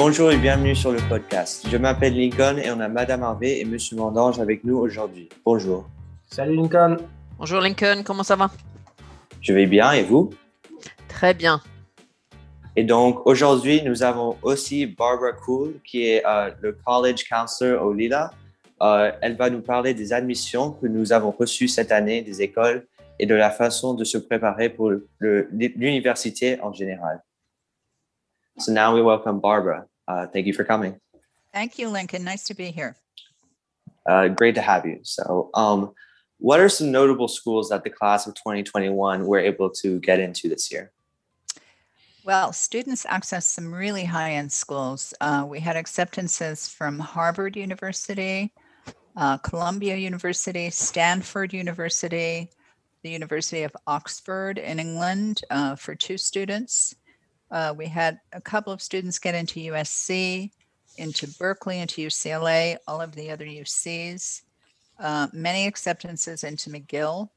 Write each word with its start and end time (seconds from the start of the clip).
Bonjour 0.00 0.30
et 0.30 0.36
bienvenue 0.36 0.76
sur 0.76 0.92
le 0.92 1.00
podcast. 1.08 1.66
Je 1.68 1.76
m'appelle 1.76 2.16
Lincoln 2.16 2.56
et 2.56 2.70
on 2.70 2.78
a 2.78 2.86
Madame 2.86 3.24
Harvey 3.24 3.58
et 3.58 3.64
Monsieur 3.64 3.96
Mandange 3.96 4.38
avec 4.38 4.62
nous 4.62 4.76
aujourd'hui. 4.76 5.28
Bonjour. 5.44 5.88
Salut 6.28 6.54
Lincoln. 6.54 6.98
Bonjour 7.36 7.60
Lincoln, 7.60 8.04
comment 8.04 8.22
ça 8.22 8.36
va? 8.36 8.48
Je 9.40 9.52
vais 9.52 9.66
bien 9.66 9.90
et 9.90 10.04
vous? 10.04 10.30
Très 11.08 11.34
bien. 11.34 11.60
Et 12.76 12.84
donc 12.84 13.26
aujourd'hui, 13.26 13.82
nous 13.82 14.04
avons 14.04 14.36
aussi 14.42 14.86
Barbara 14.86 15.32
Cool 15.32 15.74
qui 15.84 16.06
est 16.06 16.24
euh, 16.24 16.52
le 16.60 16.78
College 16.86 17.28
Counselor 17.28 17.84
au 17.84 17.92
Lila. 17.92 18.30
Euh, 18.80 19.10
elle 19.20 19.34
va 19.34 19.50
nous 19.50 19.62
parler 19.62 19.94
des 19.94 20.12
admissions 20.12 20.70
que 20.70 20.86
nous 20.86 21.12
avons 21.12 21.32
reçues 21.32 21.66
cette 21.66 21.90
année 21.90 22.22
des 22.22 22.40
écoles 22.40 22.86
et 23.18 23.26
de 23.26 23.34
la 23.34 23.50
façon 23.50 23.94
de 23.94 24.04
se 24.04 24.16
préparer 24.16 24.68
pour 24.68 24.92
l'université 25.18 26.60
en 26.62 26.72
général. 26.72 27.20
So 28.58 28.72
now 28.72 28.92
we 28.92 29.02
welcome 29.02 29.38
Barbara. 29.38 29.86
Uh, 30.08 30.26
thank 30.26 30.46
you 30.46 30.52
for 30.52 30.64
coming. 30.64 30.98
Thank 31.52 31.78
you, 31.78 31.88
Lincoln. 31.88 32.24
Nice 32.24 32.44
to 32.44 32.54
be 32.54 32.72
here. 32.72 32.96
Uh, 34.04 34.28
great 34.28 34.56
to 34.56 34.60
have 34.60 34.84
you. 34.84 34.98
So, 35.02 35.50
um, 35.54 35.92
what 36.38 36.58
are 36.58 36.68
some 36.68 36.90
notable 36.90 37.28
schools 37.28 37.68
that 37.68 37.84
the 37.84 37.90
class 37.90 38.26
of 38.26 38.34
2021 38.34 39.26
were 39.26 39.38
able 39.38 39.70
to 39.70 40.00
get 40.00 40.18
into 40.18 40.48
this 40.48 40.72
year? 40.72 40.92
Well, 42.24 42.52
students 42.52 43.06
access 43.08 43.46
some 43.46 43.72
really 43.72 44.04
high 44.04 44.32
end 44.32 44.50
schools. 44.50 45.14
Uh, 45.20 45.46
we 45.48 45.60
had 45.60 45.76
acceptances 45.76 46.68
from 46.68 46.98
Harvard 46.98 47.56
University, 47.56 48.52
uh, 49.16 49.38
Columbia 49.38 49.96
University, 49.96 50.68
Stanford 50.70 51.52
University, 51.52 52.50
the 53.02 53.10
University 53.10 53.62
of 53.62 53.76
Oxford 53.86 54.58
in 54.58 54.80
England 54.80 55.42
uh, 55.50 55.76
for 55.76 55.94
two 55.94 56.18
students. 56.18 56.96
Uh, 57.50 57.74
we 57.76 57.86
had 57.86 58.20
a 58.32 58.40
couple 58.40 58.72
of 58.72 58.82
students 58.82 59.18
get 59.18 59.34
into 59.34 59.60
USC, 59.60 60.50
into 60.96 61.26
Berkeley, 61.38 61.78
into 61.78 62.02
UCLA, 62.02 62.76
all 62.86 63.00
of 63.00 63.14
the 63.14 63.30
other 63.30 63.46
UCs, 63.46 64.42
uh, 64.98 65.28
many 65.32 65.66
acceptances 65.66 66.44
into 66.44 66.70
McGill. 66.70 67.30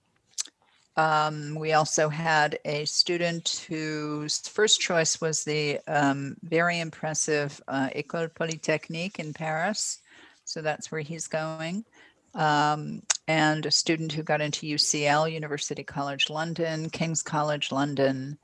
Um, 0.97 1.55
we 1.55 1.73
also 1.73 2.09
had 2.09 2.59
a 2.65 2.83
student 2.85 3.65
whose 3.69 4.39
first 4.39 4.81
choice 4.81 5.21
was 5.21 5.43
the 5.43 5.79
um, 5.87 6.35
very 6.43 6.79
impressive 6.79 7.61
uh, 7.67 7.89
École 7.95 8.33
Polytechnique 8.33 9.19
in 9.19 9.33
Paris. 9.33 9.99
So 10.43 10.61
that's 10.61 10.91
where 10.91 11.01
he's 11.01 11.27
going. 11.27 11.85
Um, 12.33 13.03
and 13.27 13.65
a 13.65 13.71
student 13.71 14.11
who 14.11 14.23
got 14.23 14.41
into 14.41 14.67
UCL, 14.67 15.31
University 15.31 15.83
College 15.83 16.29
London, 16.29 16.89
King's 16.89 17.21
College 17.21 17.71
London, 17.71 18.37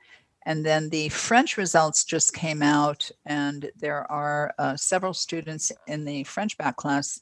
and 0.48 0.66
then 0.66 0.88
the 0.88 1.10
French 1.10 1.58
results 1.58 2.06
just 2.06 2.34
came 2.34 2.64
out, 2.64 3.12
and 3.26 3.70
there 3.76 4.10
are 4.10 4.54
uh, 4.58 4.78
several 4.78 5.14
students 5.14 5.74
in 5.88 6.06
the 6.06 6.24
French 6.24 6.58
bac 6.58 6.78
class 6.78 7.20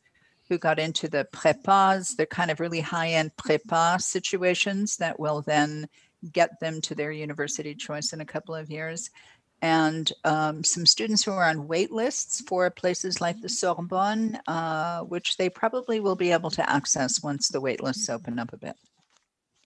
who 0.48 0.60
got 0.60 0.78
into 0.78 1.08
the 1.08 1.28
prépas, 1.34 2.16
the 2.18 2.28
kind 2.28 2.52
of 2.52 2.60
really 2.60 2.82
high 2.82 3.10
end 3.10 3.32
prépa 3.36 4.00
situations 4.00 4.98
that 4.98 5.20
will 5.20 5.42
then 5.42 5.88
get 6.32 6.60
them 6.60 6.80
to 6.82 6.94
their 6.94 7.12
university 7.12 7.74
choice 7.74 8.14
in 8.14 8.22
a 8.22 8.26
couple 8.26 8.54
of 8.54 8.70
years. 8.70 9.10
And 9.60 10.12
um, 10.24 10.64
some 10.64 10.86
students 10.86 11.24
who 11.24 11.32
are 11.32 11.50
on 11.50 11.68
wait 11.68 11.92
lists 11.92 12.42
for 12.42 12.70
places 12.70 13.22
like 13.22 13.42
the 13.42 13.50
Sorbonne, 13.50 14.40
uh, 14.46 15.00
which 15.00 15.38
they 15.38 15.50
probably 15.50 16.00
will 16.00 16.16
be 16.16 16.32
able 16.32 16.52
to 16.52 16.70
access 16.70 17.24
once 17.24 17.48
the 17.48 17.60
wait 17.60 17.82
lists 17.82 18.08
open 18.08 18.38
up 18.38 18.54
a 18.54 18.58
bit. 18.58 18.76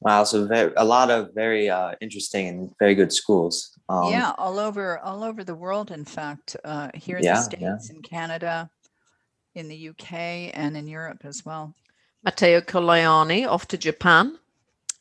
Wow, 0.01 0.23
so 0.23 0.45
very, 0.45 0.71
a 0.77 0.85
lot 0.85 1.11
of 1.11 1.33
very 1.33 1.69
uh, 1.69 1.93
interesting 1.99 2.47
and 2.47 2.73
very 2.79 2.95
good 2.95 3.11
schools. 3.11 3.77
Um, 3.89 4.11
yeah, 4.11 4.33
all 4.37 4.57
over 4.57 4.99
all 4.99 5.23
over 5.23 5.43
the 5.43 5.55
world. 5.55 5.91
In 5.91 6.05
fact, 6.05 6.55
uh, 6.63 6.89
here 6.93 7.17
in 7.17 7.23
yeah, 7.23 7.33
the 7.33 7.41
states, 7.41 7.89
yeah. 7.89 7.95
in 7.95 8.01
Canada, 8.01 8.69
in 9.55 9.67
the 9.67 9.89
UK, 9.89 10.13
and 10.53 10.77
in 10.77 10.87
Europe 10.87 11.21
as 11.25 11.45
well. 11.45 11.73
Matteo 12.23 12.61
Colaoni 12.61 13.47
off 13.47 13.67
to 13.67 13.77
Japan. 13.77 14.37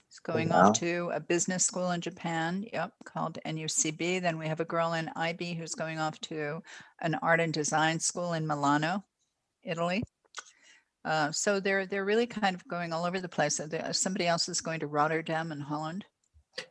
He's 0.09 0.19
going 0.19 0.49
wow. 0.49 0.69
off 0.69 0.81
to 0.81 1.11
a 1.15 1.21
business 1.21 1.65
school 1.65 1.93
in 1.93 2.01
Japan. 2.01 2.65
Yep, 2.73 2.93
called 3.05 3.39
NUCB. 3.47 4.21
Then 4.21 4.37
we 4.37 4.49
have 4.49 4.61
a 4.61 4.65
girl 4.65 4.95
in 4.95 5.11
IB 5.15 5.55
who's 5.55 5.75
going 5.75 6.01
off 6.01 6.21
to 6.23 6.61
an 7.03 7.15
art 7.23 7.39
and 7.39 7.53
design 7.53 8.01
school 8.01 8.33
in 8.33 8.47
Milano, 8.47 9.05
Italy. 9.63 10.03
Uh, 11.09 11.33
so 11.33 11.59
they're 11.59 11.87
they're 11.87 12.05
really 12.05 12.27
kind 12.27 12.55
of 12.55 12.69
going 12.69 12.93
all 12.93 13.07
over 13.07 13.19
the 13.19 13.29
place. 13.29 13.59
Somebody 13.93 14.27
else 14.27 14.47
is 14.47 14.61
going 14.61 14.81
to 14.81 14.87
Rotterdam 14.87 15.53
in 15.53 15.61
Holland. 15.61 16.05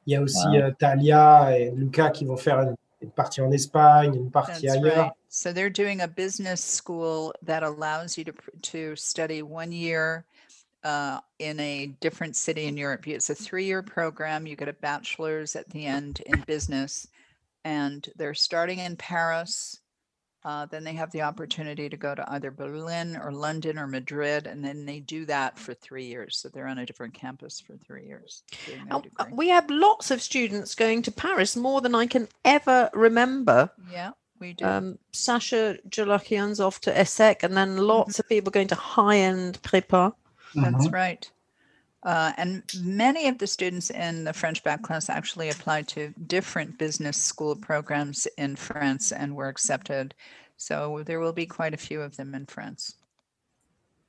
Il 0.06 0.14
y 0.14 0.16
a 0.16 0.22
aussi 0.22 0.48
wow. 0.48 0.68
uh, 0.68 0.72
Talia 0.80 1.50
et 1.58 1.72
Luca 1.74 2.12
qui 2.12 2.26
vont 2.26 2.38
faire 2.38 2.76
une 3.02 3.12
partie 3.12 3.42
en 3.42 3.52
Espagne, 3.52 4.14
une 4.14 4.30
partie 4.30 4.68
That's 4.68 4.76
ailleurs. 4.76 4.98
Right. 4.98 5.12
So 5.30 5.52
they're 5.52 5.72
doing 5.72 6.02
a 6.02 6.08
business 6.08 6.64
school 6.64 7.34
that 7.42 7.64
allows 7.64 8.16
you 8.16 8.26
to 8.26 8.34
to 8.62 8.96
study 8.96 9.42
one 9.42 9.72
year 9.72 10.26
uh, 10.84 11.20
in 11.40 11.60
a 11.60 11.88
different 12.00 12.36
city 12.36 12.66
in 12.68 12.78
Europe. 12.78 13.08
It's 13.08 13.32
a 13.32 13.36
three-year 13.36 13.82
program. 13.82 14.46
You 14.46 14.56
get 14.56 14.68
a 14.68 14.74
bachelor's 14.74 15.56
at 15.56 15.68
the 15.72 15.88
end 15.88 16.22
in 16.28 16.42
business, 16.42 17.08
and 17.66 18.08
they're 18.18 18.36
starting 18.36 18.78
in 18.78 18.98
Paris 18.98 19.80
uh, 20.44 20.66
then 20.66 20.84
they 20.84 20.94
have 20.94 21.12
the 21.12 21.22
opportunity 21.22 21.90
to 21.90 21.98
go 21.98 22.16
to 22.16 22.32
either 22.34 22.52
Berlin 22.52 23.18
or 23.18 23.32
London 23.32 23.78
or 23.78 23.88
Madrid, 23.88 24.48
and 24.48 24.64
then 24.64 24.86
they 24.86 25.00
do 25.00 25.26
that 25.26 25.58
for 25.58 25.74
three 25.74 26.06
years. 26.06 26.38
So 26.38 26.50
they're 26.50 26.68
on 26.68 26.78
a 26.78 26.86
different 26.86 27.14
campus 27.14 27.60
for 27.60 27.76
three 27.78 28.06
years. 28.06 28.44
Uh, 28.90 29.02
we 29.32 29.50
have 29.50 29.70
lots 29.70 30.12
of 30.12 30.22
students 30.22 30.76
going 30.76 31.02
to 31.04 31.12
Paris, 31.12 31.56
more 31.56 31.82
than 31.82 31.96
I 31.96 32.06
can 32.06 32.28
ever 32.46 32.90
remember. 32.94 33.70
Yeah, 33.92 34.12
we 34.40 34.54
do. 34.54 34.66
Um, 34.66 35.00
Sasha 35.12 35.80
Jalakian's 35.90 36.60
off 36.60 36.80
to 36.82 36.92
ESSEC, 36.92 37.44
and 37.44 37.58
then 37.58 37.78
lots 37.78 38.14
mm-hmm. 38.14 38.22
of 38.22 38.30
people 38.30 38.52
going 38.52 38.68
to 38.70 38.76
high 38.76 39.18
end 39.18 39.62
prépa. 39.64 40.14
That's 40.56 40.86
mm-hmm. 40.86 40.94
right. 40.94 41.30
Uh, 42.04 42.32
and 42.38 42.64
many 42.82 43.28
of 43.28 43.38
the 43.38 43.48
students 43.48 43.90
in 43.90 44.24
the 44.24 44.34
French 44.34 44.64
bac 44.64 44.82
class 44.84 45.10
actually 45.10 45.50
applied 45.50 45.88
to 45.88 46.14
different 46.28 46.78
business 46.78 47.18
school 47.18 47.56
programs 47.56 48.28
in 48.38 48.56
France 48.56 49.12
and 49.12 49.36
were 49.36 49.48
accepted. 49.48 50.14
So 50.58 51.04
there 51.06 51.20
will 51.20 51.34
be 51.34 51.46
quite 51.46 51.74
a 51.74 51.78
few 51.78 52.02
of 52.02 52.16
them 52.18 52.34
in 52.36 52.46
France. 52.46 52.96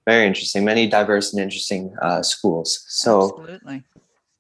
Very 0.07 0.27
interesting. 0.27 0.65
Many 0.65 0.87
diverse 0.87 1.33
and 1.33 1.43
interesting 1.43 1.95
uh, 2.01 2.23
schools. 2.23 2.85
So, 2.89 3.25
Absolutely. 3.25 3.83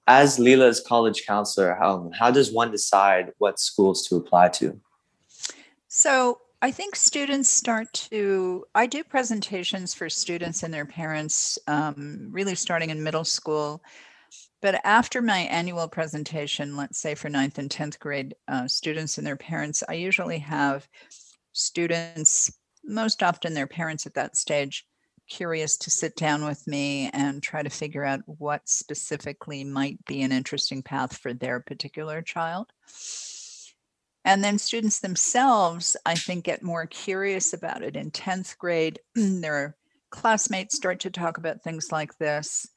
as 0.07 0.39
Lila's 0.39 0.81
college 0.81 1.27
counselor, 1.27 1.83
um, 1.83 2.11
how 2.13 2.31
does 2.31 2.51
one 2.51 2.71
decide 2.71 3.33
what 3.37 3.59
schools 3.61 4.07
to 4.09 4.17
apply 4.17 4.49
to? 4.49 4.81
So, 5.89 6.41
I 6.61 6.73
think 6.73 6.97
students 6.97 7.49
start 7.49 7.93
to, 8.11 8.65
I 8.75 8.87
do 8.87 9.05
presentations 9.05 9.95
for 9.95 10.11
students 10.11 10.65
and 10.65 10.75
their 10.75 10.87
parents, 10.87 11.57
um, 11.69 12.29
really 12.33 12.57
starting 12.57 12.91
in 12.91 13.03
middle 13.03 13.25
school. 13.25 13.81
But 14.61 14.81
after 14.85 15.23
my 15.23 15.39
annual 15.39 15.87
presentation, 15.87 16.77
let's 16.77 16.99
say 16.99 17.15
for 17.15 17.29
ninth 17.29 17.59
and 17.59 17.71
10th 17.71 18.01
grade 18.01 18.35
uh, 18.49 18.67
students 18.67 19.19
and 19.19 19.27
their 19.27 19.37
parents, 19.37 19.85
I 19.89 19.93
usually 19.95 20.39
have 20.41 20.89
students, 21.53 22.53
most 22.85 23.23
often 23.23 23.55
their 23.55 23.69
parents 23.69 24.05
at 24.05 24.15
that 24.15 24.37
stage, 24.37 24.85
curious 25.31 25.77
to 25.77 25.91
sit 25.91 26.17
down 26.17 26.45
with 26.45 26.67
me 26.67 27.09
and 27.13 27.41
try 27.41 27.63
to 27.63 27.71
figure 27.71 28.05
out 28.05 28.21
what 28.27 28.69
specifically 28.69 29.63
might 29.63 30.05
be 30.07 30.23
an 30.23 30.33
interesting 30.33 30.83
path 30.83 31.17
for 31.17 31.33
their 31.33 31.61
particular 31.61 32.21
child. 32.21 32.73
And 34.29 34.45
then 34.45 34.59
students 34.59 35.01
themselves, 35.01 35.97
I 36.05 36.15
think, 36.15 36.45
get 36.45 36.63
more 36.63 36.85
curious 36.85 37.55
about 37.55 37.83
it. 37.83 37.97
In 37.97 38.11
10th 38.11 38.59
grade, 38.59 39.01
their 39.15 39.75
classmates 40.11 40.77
start 40.77 41.01
to 41.01 41.11
talk 41.11 41.39
about 41.39 41.63
things 41.63 41.91
like 41.91 42.19
this. 42.19 42.69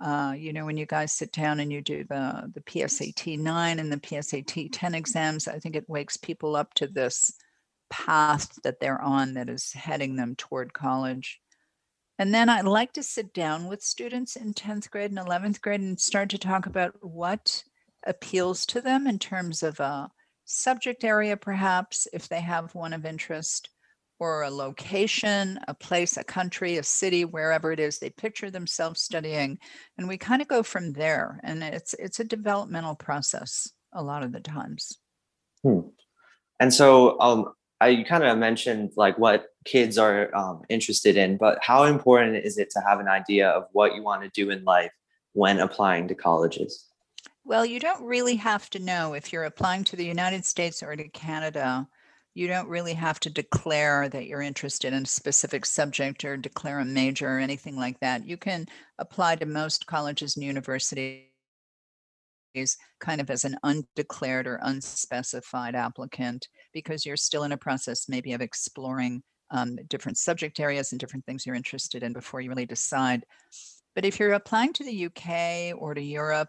Uh, 0.00 0.34
you 0.38 0.52
know, 0.52 0.64
when 0.64 0.76
you 0.76 0.86
guys 0.86 1.12
sit 1.12 1.32
down 1.32 1.58
and 1.58 1.72
you 1.72 1.82
do 1.82 2.04
the, 2.08 2.48
the 2.54 2.60
PSAT 2.60 3.36
9 3.36 3.80
and 3.80 3.90
the 3.92 3.96
PSAT 3.96 4.68
10 4.70 4.94
exams, 4.94 5.48
I 5.48 5.58
think 5.58 5.74
it 5.74 5.88
wakes 5.88 6.16
people 6.16 6.54
up 6.54 6.72
to 6.74 6.86
this 6.86 7.34
path 7.90 8.62
that 8.62 8.78
they're 8.78 9.02
on 9.02 9.34
that 9.34 9.48
is 9.48 9.72
heading 9.72 10.14
them 10.14 10.36
toward 10.36 10.72
college. 10.72 11.40
And 12.16 12.32
then 12.32 12.48
I 12.48 12.60
like 12.60 12.92
to 12.92 13.02
sit 13.02 13.34
down 13.34 13.66
with 13.66 13.82
students 13.82 14.36
in 14.36 14.54
10th 14.54 14.88
grade 14.88 15.10
and 15.10 15.18
11th 15.18 15.60
grade 15.60 15.80
and 15.80 15.98
start 15.98 16.28
to 16.30 16.38
talk 16.38 16.66
about 16.66 16.94
what 17.00 17.64
appeals 18.06 18.64
to 18.66 18.80
them 18.80 19.08
in 19.08 19.18
terms 19.18 19.64
of 19.64 19.80
a 19.80 20.08
subject 20.44 21.04
area, 21.04 21.36
perhaps, 21.36 22.06
if 22.12 22.28
they 22.28 22.40
have 22.40 22.74
one 22.74 22.92
of 22.92 23.06
interest, 23.06 23.68
or 24.22 24.42
a 24.44 24.50
location, 24.50 25.58
a 25.66 25.74
place, 25.74 26.16
a 26.16 26.22
country, 26.22 26.76
a 26.76 26.82
city, 26.84 27.24
wherever 27.24 27.72
it 27.72 27.80
is 27.80 27.98
they 27.98 28.08
picture 28.10 28.52
themselves 28.52 29.02
studying. 29.02 29.58
And 29.98 30.06
we 30.06 30.16
kind 30.16 30.40
of 30.40 30.46
go 30.46 30.62
from 30.62 30.92
there. 30.92 31.40
And 31.42 31.60
it's 31.64 31.92
it's 31.94 32.20
a 32.20 32.24
developmental 32.24 32.94
process 32.94 33.68
a 33.92 34.00
lot 34.00 34.22
of 34.22 34.30
the 34.30 34.38
times. 34.38 34.96
Hmm. 35.64 35.80
And 36.60 36.72
so 36.72 37.20
um, 37.20 37.52
I 37.80 37.88
you 37.88 38.04
kind 38.04 38.22
of 38.22 38.38
mentioned 38.38 38.92
like 38.96 39.18
what 39.18 39.46
kids 39.64 39.98
are 39.98 40.32
um, 40.36 40.62
interested 40.68 41.16
in, 41.16 41.36
but 41.36 41.58
how 41.60 41.82
important 41.82 42.36
is 42.44 42.58
it 42.58 42.70
to 42.70 42.80
have 42.86 43.00
an 43.00 43.08
idea 43.08 43.48
of 43.48 43.64
what 43.72 43.96
you 43.96 44.04
want 44.04 44.22
to 44.22 44.28
do 44.28 44.50
in 44.50 44.62
life 44.62 44.92
when 45.32 45.58
applying 45.58 46.06
to 46.06 46.14
colleges? 46.14 46.86
Well, 47.44 47.66
you 47.66 47.80
don't 47.80 48.04
really 48.04 48.36
have 48.36 48.70
to 48.70 48.78
know 48.78 49.14
if 49.14 49.32
you're 49.32 49.44
applying 49.44 49.84
to 49.84 49.96
the 49.96 50.04
United 50.04 50.44
States 50.44 50.82
or 50.82 50.94
to 50.94 51.08
Canada. 51.08 51.88
you 52.34 52.46
don't 52.48 52.68
really 52.68 52.94
have 52.94 53.20
to 53.20 53.28
declare 53.28 54.08
that 54.08 54.26
you're 54.26 54.40
interested 54.40 54.94
in 54.94 55.02
a 55.02 55.06
specific 55.06 55.66
subject 55.66 56.24
or 56.24 56.36
declare 56.36 56.78
a 56.78 56.84
major 56.84 57.28
or 57.28 57.38
anything 57.38 57.76
like 57.76 58.00
that. 58.00 58.26
You 58.26 58.38
can 58.38 58.66
apply 58.98 59.36
to 59.36 59.44
most 59.44 59.86
colleges 59.86 60.36
and 60.36 60.44
universities 60.44 61.26
kind 63.00 63.20
of 63.20 63.28
as 63.28 63.44
an 63.44 63.56
undeclared 63.64 64.46
or 64.46 64.58
unspecified 64.62 65.74
applicant 65.74 66.48
because 66.72 67.04
you're 67.04 67.16
still 67.16 67.44
in 67.44 67.52
a 67.52 67.56
process 67.56 68.08
maybe 68.08 68.32
of 68.32 68.40
exploring 68.40 69.22
um, 69.50 69.76
different 69.88 70.16
subject 70.16 70.58
areas 70.58 70.92
and 70.92 71.00
different 71.00 71.26
things 71.26 71.44
you're 71.44 71.54
interested 71.54 72.02
in 72.02 72.14
before 72.14 72.40
you 72.40 72.48
really 72.48 72.66
decide. 72.66 73.24
But 73.94 74.06
if 74.06 74.18
you're 74.18 74.32
applying 74.32 74.72
to 74.74 74.84
the 74.84 75.06
UK 75.06 75.76
or 75.78 75.92
to 75.92 76.02
Europe, 76.02 76.48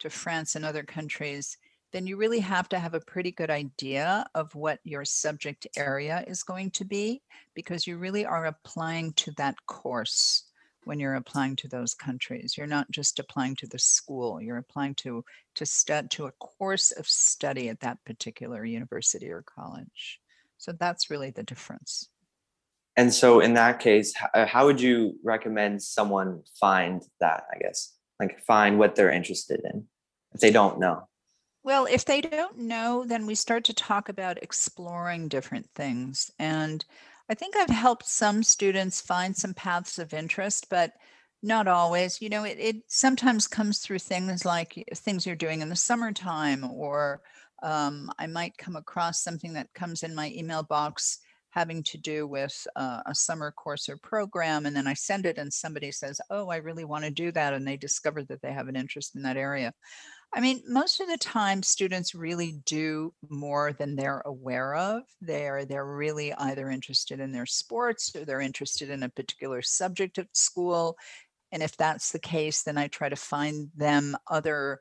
to 0.00 0.10
France 0.10 0.56
and 0.56 0.64
other 0.64 0.82
countries, 0.82 1.56
then 1.92 2.06
you 2.06 2.16
really 2.16 2.40
have 2.40 2.68
to 2.68 2.78
have 2.78 2.94
a 2.94 3.00
pretty 3.00 3.32
good 3.32 3.50
idea 3.50 4.24
of 4.34 4.54
what 4.54 4.78
your 4.84 5.04
subject 5.04 5.66
area 5.76 6.24
is 6.26 6.42
going 6.42 6.70
to 6.72 6.84
be 6.84 7.22
because 7.54 7.86
you 7.86 7.96
really 7.96 8.24
are 8.24 8.46
applying 8.46 9.12
to 9.14 9.32
that 9.36 9.54
course 9.66 10.44
when 10.84 10.98
you're 10.98 11.16
applying 11.16 11.56
to 11.56 11.68
those 11.68 11.94
countries. 11.94 12.54
You're 12.56 12.66
not 12.66 12.90
just 12.90 13.18
applying 13.18 13.56
to 13.56 13.66
the 13.66 13.78
school, 13.78 14.40
you're 14.40 14.56
applying 14.56 14.94
to 14.96 15.24
to 15.56 15.66
stud 15.66 16.10
to 16.12 16.26
a 16.26 16.32
course 16.32 16.90
of 16.92 17.06
study 17.06 17.68
at 17.68 17.80
that 17.80 17.98
particular 18.04 18.64
university 18.64 19.30
or 19.30 19.42
college. 19.42 20.20
So 20.58 20.72
that's 20.72 21.10
really 21.10 21.30
the 21.30 21.42
difference. 21.42 22.08
And 22.96 23.12
so 23.12 23.40
in 23.40 23.54
that 23.54 23.78
case, 23.78 24.12
uh, 24.34 24.46
how 24.46 24.66
would 24.66 24.80
you 24.80 25.14
recommend 25.24 25.82
someone 25.82 26.42
find 26.58 27.02
that, 27.20 27.44
I 27.54 27.58
guess? 27.58 27.94
Like 28.20 28.44
find 28.44 28.78
what 28.78 28.94
they're 28.94 29.10
interested 29.10 29.62
in 29.64 29.86
if 30.34 30.40
they 30.40 30.52
don't 30.52 30.78
know? 30.78 31.08
Well, 31.62 31.86
if 31.86 32.04
they 32.04 32.20
don't 32.20 32.58
know, 32.58 33.04
then 33.06 33.26
we 33.26 33.34
start 33.34 33.64
to 33.64 33.74
talk 33.74 34.08
about 34.08 34.42
exploring 34.42 35.28
different 35.28 35.68
things. 35.74 36.30
And 36.38 36.84
I 37.28 37.34
think 37.34 37.56
I've 37.56 37.70
helped 37.70 38.06
some 38.06 38.42
students 38.42 39.00
find 39.00 39.36
some 39.36 39.54
paths 39.54 39.98
of 39.98 40.14
interest, 40.14 40.66
but 40.70 40.92
not 41.42 41.68
always. 41.68 42.20
You 42.20 42.28
know, 42.28 42.44
it, 42.44 42.56
it 42.58 42.76
sometimes 42.86 43.46
comes 43.46 43.78
through 43.78 43.98
things 44.00 44.44
like 44.44 44.84
things 44.94 45.26
you're 45.26 45.36
doing 45.36 45.60
in 45.60 45.68
the 45.68 45.76
summertime, 45.76 46.64
or 46.64 47.20
um, 47.62 48.10
I 48.18 48.26
might 48.26 48.56
come 48.56 48.76
across 48.76 49.22
something 49.22 49.52
that 49.54 49.72
comes 49.74 50.02
in 50.02 50.14
my 50.14 50.30
email 50.34 50.62
box 50.62 51.18
having 51.50 51.82
to 51.82 51.98
do 51.98 52.26
with 52.26 52.66
uh, 52.76 53.00
a 53.06 53.14
summer 53.14 53.50
course 53.50 53.88
or 53.88 53.96
program. 53.96 54.66
And 54.66 54.74
then 54.74 54.86
I 54.86 54.94
send 54.94 55.26
it, 55.26 55.38
and 55.38 55.52
somebody 55.52 55.92
says, 55.92 56.20
Oh, 56.30 56.48
I 56.48 56.56
really 56.56 56.84
want 56.84 57.04
to 57.04 57.10
do 57.10 57.32
that. 57.32 57.52
And 57.52 57.66
they 57.66 57.76
discover 57.76 58.22
that 58.24 58.40
they 58.42 58.52
have 58.52 58.68
an 58.68 58.76
interest 58.76 59.16
in 59.16 59.22
that 59.22 59.36
area. 59.36 59.72
I 60.32 60.40
mean, 60.40 60.62
most 60.68 61.00
of 61.00 61.08
the 61.08 61.18
time, 61.18 61.62
students 61.62 62.14
really 62.14 62.60
do 62.64 63.12
more 63.28 63.72
than 63.72 63.96
they're 63.96 64.22
aware 64.24 64.76
of. 64.76 65.02
They're 65.20 65.64
they're 65.64 65.84
really 65.84 66.32
either 66.32 66.70
interested 66.70 67.18
in 67.18 67.32
their 67.32 67.46
sports 67.46 68.14
or 68.14 68.24
they're 68.24 68.40
interested 68.40 68.90
in 68.90 69.02
a 69.02 69.08
particular 69.08 69.60
subject 69.60 70.18
at 70.18 70.36
school. 70.36 70.96
And 71.50 71.64
if 71.64 71.76
that's 71.76 72.12
the 72.12 72.20
case, 72.20 72.62
then 72.62 72.78
I 72.78 72.86
try 72.86 73.08
to 73.08 73.16
find 73.16 73.70
them 73.76 74.16
other 74.30 74.80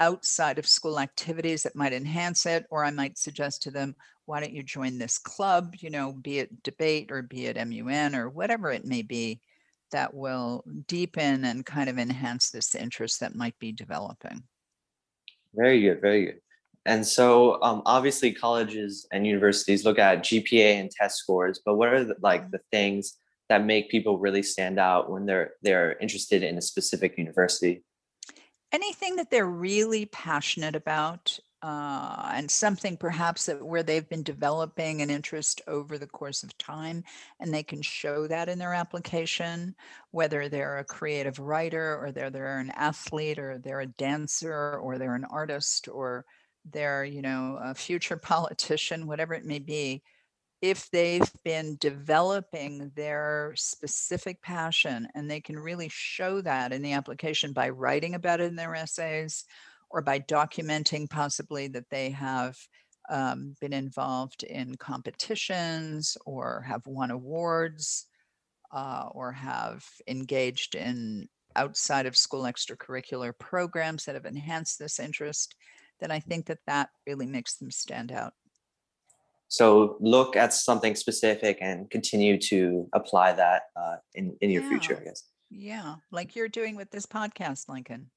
outside 0.00 0.58
of 0.58 0.66
school 0.66 1.00
activities 1.00 1.62
that 1.62 1.76
might 1.76 1.94
enhance 1.94 2.44
it, 2.44 2.66
or 2.70 2.84
I 2.84 2.90
might 2.90 3.18
suggest 3.18 3.62
to 3.62 3.70
them, 3.70 3.94
why 4.30 4.38
don't 4.38 4.52
you 4.52 4.62
join 4.62 4.96
this 4.96 5.18
club? 5.18 5.74
You 5.80 5.90
know, 5.90 6.12
be 6.12 6.38
it 6.38 6.62
debate 6.62 7.10
or 7.10 7.20
be 7.20 7.46
it 7.46 7.56
MUN 7.56 8.14
or 8.14 8.30
whatever 8.30 8.70
it 8.70 8.84
may 8.84 9.02
be, 9.02 9.40
that 9.90 10.14
will 10.14 10.62
deepen 10.86 11.44
and 11.44 11.66
kind 11.66 11.90
of 11.90 11.98
enhance 11.98 12.50
this 12.50 12.76
interest 12.76 13.18
that 13.20 13.34
might 13.34 13.58
be 13.58 13.72
developing. 13.72 14.44
Very 15.52 15.80
good, 15.80 16.00
very 16.00 16.26
good. 16.26 16.40
And 16.86 17.04
so, 17.04 17.60
um, 17.60 17.82
obviously, 17.84 18.32
colleges 18.32 19.04
and 19.10 19.26
universities 19.26 19.84
look 19.84 19.98
at 19.98 20.22
GPA 20.22 20.78
and 20.80 20.90
test 20.92 21.18
scores, 21.18 21.60
but 21.66 21.74
what 21.74 21.88
are 21.88 22.04
the, 22.04 22.14
like 22.22 22.42
mm-hmm. 22.42 22.52
the 22.52 22.60
things 22.70 23.16
that 23.48 23.66
make 23.66 23.90
people 23.90 24.16
really 24.16 24.44
stand 24.44 24.78
out 24.78 25.10
when 25.10 25.26
they're 25.26 25.54
they're 25.60 25.98
interested 25.98 26.44
in 26.44 26.56
a 26.56 26.62
specific 26.62 27.18
university? 27.18 27.82
Anything 28.70 29.16
that 29.16 29.28
they're 29.32 29.44
really 29.44 30.06
passionate 30.06 30.76
about, 30.76 31.40
uh, 31.62 32.30
and 32.34 32.50
something 32.50 32.96
perhaps 32.96 33.46
that 33.46 33.62
where 33.64 33.82
they've 33.82 34.08
been 34.08 34.22
developing 34.22 35.02
an 35.02 35.10
interest 35.10 35.60
over 35.66 35.98
the 35.98 36.06
course 36.06 36.42
of 36.42 36.56
time, 36.56 37.04
and 37.38 37.52
they 37.52 37.62
can 37.62 37.82
show 37.82 38.26
that 38.26 38.48
in 38.48 38.58
their 38.58 38.72
application, 38.72 39.74
whether 40.10 40.48
they're 40.48 40.78
a 40.78 40.84
creative 40.84 41.38
writer 41.38 41.98
or 42.00 42.12
they're 42.12 42.30
they're 42.30 42.58
an 42.58 42.70
athlete 42.70 43.38
or 43.38 43.58
they're 43.58 43.80
a 43.80 43.86
dancer 43.86 44.78
or 44.78 44.96
they're 44.96 45.14
an 45.14 45.26
artist 45.26 45.88
or 45.88 46.24
they're 46.72 47.04
you 47.04 47.22
know 47.22 47.58
a 47.62 47.74
future 47.74 48.16
politician, 48.22 49.06
whatever 49.06 49.34
it 49.34 49.44
may 49.44 49.58
be. 49.58 50.02
If 50.62 50.90
they've 50.90 51.32
been 51.42 51.78
developing 51.80 52.92
their 52.94 53.54
specific 53.56 54.42
passion 54.42 55.08
and 55.14 55.30
they 55.30 55.40
can 55.40 55.58
really 55.58 55.88
show 55.90 56.42
that 56.42 56.72
in 56.72 56.82
the 56.82 56.92
application 56.92 57.54
by 57.54 57.70
writing 57.70 58.14
about 58.14 58.40
it 58.40 58.44
in 58.44 58.56
their 58.56 58.74
essays 58.74 59.46
or 59.90 60.02
by 60.02 60.20
documenting 60.20 61.08
possibly 61.08 61.68
that 61.68 61.88
they 61.90 62.10
have 62.10 62.56
um, 63.10 63.54
been 63.60 63.72
involved 63.72 64.44
in 64.44 64.76
competitions 64.76 66.16
or 66.24 66.64
have 66.66 66.86
won 66.86 67.10
awards 67.10 68.06
uh, 68.72 69.08
or 69.12 69.32
have 69.32 69.84
engaged 70.06 70.74
in 70.74 71.28
outside 71.56 72.06
of 72.06 72.16
school 72.16 72.42
extracurricular 72.42 73.32
programs 73.38 74.04
that 74.04 74.14
have 74.14 74.26
enhanced 74.26 74.78
this 74.78 75.00
interest, 75.00 75.56
then 75.98 76.10
I 76.10 76.20
think 76.20 76.46
that 76.46 76.58
that 76.66 76.90
really 77.06 77.26
makes 77.26 77.56
them 77.56 77.70
stand 77.70 78.12
out. 78.12 78.32
So 79.48 79.96
look 79.98 80.36
at 80.36 80.52
something 80.52 80.94
specific 80.94 81.58
and 81.60 81.90
continue 81.90 82.38
to 82.42 82.88
apply 82.92 83.32
that 83.32 83.62
uh, 83.74 83.96
in 84.14 84.36
in 84.40 84.50
your 84.50 84.62
yeah. 84.62 84.68
future, 84.68 84.98
I 85.00 85.04
guess. 85.04 85.24
Yeah, 85.50 85.96
like 86.12 86.36
you're 86.36 86.48
doing 86.48 86.76
with 86.76 86.92
this 86.92 87.04
podcast, 87.04 87.68
Lincoln. 87.68 88.10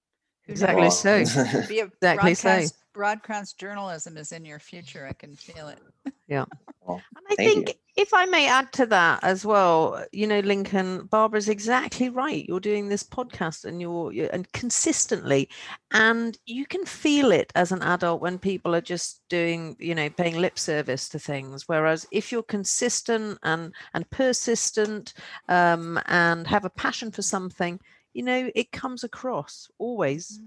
Exactly 0.47 0.89
so. 0.89 1.23
Be 1.67 1.79
a 1.79 1.85
exactly 1.85 2.33
broadcast, 2.33 2.73
so. 2.73 2.79
Broadcast 2.93 3.57
journalism 3.57 4.17
is 4.17 4.31
in 4.31 4.45
your 4.45 4.59
future. 4.59 5.07
I 5.09 5.13
can 5.13 5.35
feel 5.35 5.69
it. 5.69 5.79
Yeah. 6.27 6.45
Well, 6.81 7.01
and 7.15 7.25
I 7.29 7.35
think 7.35 7.69
you. 7.69 7.75
if 7.97 8.13
I 8.13 8.25
may 8.25 8.47
add 8.47 8.71
to 8.73 8.85
that 8.87 9.23
as 9.23 9.45
well, 9.45 10.03
you 10.13 10.25
know, 10.25 10.39
Lincoln, 10.39 11.05
Barbara's 11.05 11.49
exactly 11.49 12.09
right. 12.09 12.45
You're 12.47 12.61
doing 12.61 12.87
this 12.87 13.03
podcast 13.03 13.65
and 13.65 13.81
you're, 13.81 14.11
you're 14.11 14.29
and 14.31 14.49
consistently, 14.53 15.49
and 15.91 16.37
you 16.45 16.65
can 16.65 16.85
feel 16.85 17.31
it 17.31 17.51
as 17.55 17.71
an 17.71 17.81
adult 17.83 18.21
when 18.21 18.39
people 18.39 18.73
are 18.73 18.81
just 18.81 19.21
doing, 19.29 19.75
you 19.79 19.95
know, 19.95 20.09
paying 20.09 20.37
lip 20.37 20.57
service 20.57 21.09
to 21.09 21.19
things. 21.19 21.67
Whereas 21.67 22.07
if 22.11 22.31
you're 22.31 22.43
consistent 22.43 23.37
and 23.43 23.73
and 23.93 24.09
persistent 24.09 25.13
um, 25.49 25.99
and 26.05 26.47
have 26.47 26.65
a 26.65 26.69
passion 26.69 27.11
for 27.11 27.21
something, 27.21 27.79
you 28.13 28.23
know, 28.23 28.49
it 28.55 28.71
comes 28.71 29.03
across 29.03 29.69
always. 29.77 30.39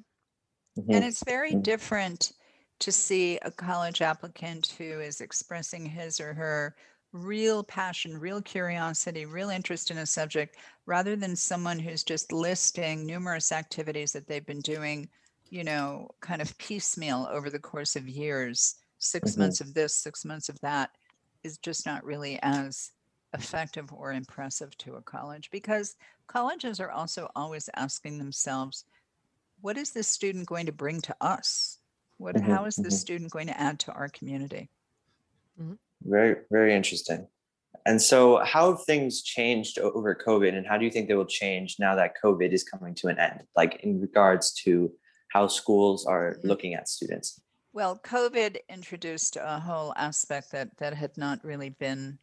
Mm-hmm. 0.79 0.93
And 0.93 1.05
it's 1.05 1.25
very 1.25 1.51
mm-hmm. 1.51 1.63
different 1.63 2.33
to 2.81 2.93
see 2.93 3.39
a 3.43 3.51
college 3.51 4.03
applicant 4.03 4.75
who 4.79 5.01
is 5.01 5.21
expressing 5.21 5.87
his 5.87 6.21
or 6.21 6.35
her 6.35 6.77
real 7.13 7.65
passion, 7.65 8.19
real 8.19 8.43
curiosity, 8.43 9.25
real 9.25 9.49
interest 9.49 9.91
in 9.91 9.99
a 9.99 10.07
subject, 10.07 10.57
rather 10.85 11.17
than 11.17 11.35
someone 11.35 11.79
who's 11.79 12.05
just 12.05 12.33
listing 12.33 13.07
numerous 13.07 13.53
activities 13.53 14.13
that 14.13 14.29
they've 14.29 14.47
been 14.47 14.61
doing, 14.61 15.09
you 15.49 15.65
know, 15.65 16.09
kind 16.21 16.43
of 16.43 16.57
piecemeal 16.59 17.29
over 17.33 17.49
the 17.49 17.59
course 17.59 17.97
of 17.97 18.09
years. 18.09 18.77
6 18.99 19.31
mm-hmm. 19.31 19.41
months 19.41 19.61
of 19.61 19.75
this, 19.75 19.95
six 19.95 20.25
months 20.25 20.49
of 20.49 20.61
that 20.61 20.91
is 21.45 21.59
just 21.59 21.87
not 21.87 22.05
really 22.05 22.39
as 22.43 22.91
effective 23.37 23.93
or 23.93 24.13
impressive 24.13 24.77
to 24.79 24.95
a 24.95 25.03
college 25.03 25.51
because 25.51 25.97
colleges 26.27 26.81
are 26.81 26.91
also 26.91 27.31
always 27.37 27.69
asking 27.77 28.19
themselves 28.19 28.85
what 29.61 29.77
is 29.77 29.91
this 29.91 30.09
student 30.09 30.47
going 30.47 30.67
to 30.67 30.73
bring 30.73 31.01
to 31.03 31.17
us? 31.21 31.79
What 32.19 32.37
mm-hmm, 32.37 32.51
how 32.51 32.65
is 32.65 32.77
this 32.77 32.95
mm-hmm. 32.95 33.01
student 33.01 33.31
going 33.31 33.47
to 33.47 33.61
add 33.61 33.79
to 33.81 33.93
our 33.93 34.09
community? 34.09 34.71
Mm-hmm. 35.61 35.75
very 36.03 36.37
very 36.51 36.75
interesting. 36.75 37.27
And 37.87 38.03
so 38.03 38.39
how 38.45 38.73
have 38.73 38.85
things 38.85 39.23
changed 39.23 39.79
over 39.79 40.15
covid 40.15 40.55
and 40.55 40.67
how 40.67 40.77
do 40.77 40.85
you 40.85 40.91
think 40.91 41.09
they 41.09 41.15
will 41.15 41.25
change 41.43 41.77
now 41.79 41.95
that 41.95 42.15
covid 42.23 42.53
is 42.53 42.65
coming 42.65 42.95
to 42.97 43.09
an 43.09 43.19
end 43.19 43.43
like 43.57 43.81
in 43.83 44.01
regards 44.01 44.53
to 44.65 44.93
how 45.33 45.47
schools 45.47 46.05
are 46.05 46.37
looking 46.43 46.75
at 46.75 46.89
students? 46.89 47.41
Well 47.73 47.99
covid 48.05 48.59
introduced 48.69 49.37
a 49.37 49.59
whole 49.59 49.95
aspect 49.97 50.53
that 50.53 50.77
that 50.79 50.95
had 50.95 51.17
not 51.17 51.43
really 51.45 51.71
been 51.71 52.19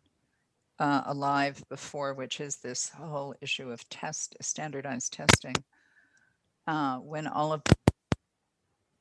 uh, 0.84 1.02
alive 1.06 1.64
before, 1.70 2.14
which 2.14 2.42
is 2.42 2.58
this 2.58 2.90
whole 2.90 3.34
issue 3.40 3.72
of 3.72 3.88
test 3.88 4.36
standardized 4.42 5.14
testing. 5.14 5.56
Uh, 6.68 6.98
when 6.98 7.26
all 7.26 7.54
of 7.54 7.62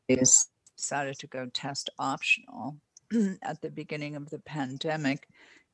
these 0.08 0.48
decided 0.76 1.18
to 1.18 1.26
go 1.26 1.46
test 1.46 1.90
optional 1.98 2.76
at 3.42 3.60
the 3.62 3.70
beginning 3.70 4.14
of 4.14 4.30
the 4.30 4.38
pandemic 4.38 5.26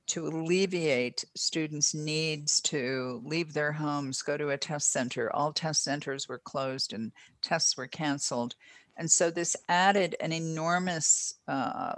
to 0.06 0.26
alleviate 0.26 1.26
students' 1.36 1.92
needs 1.92 2.62
to 2.62 3.20
leave 3.22 3.52
their 3.52 3.72
homes, 3.72 4.22
go 4.22 4.38
to 4.38 4.48
a 4.48 4.56
test 4.56 4.90
center. 4.90 5.30
All 5.36 5.52
test 5.52 5.84
centers 5.84 6.26
were 6.26 6.38
closed 6.38 6.94
and 6.94 7.12
tests 7.42 7.76
were 7.76 7.86
canceled. 7.86 8.54
And 8.96 9.10
so 9.10 9.30
this 9.30 9.54
added 9.68 10.16
an 10.20 10.32
enormous 10.32 11.34
uh, 11.46 11.96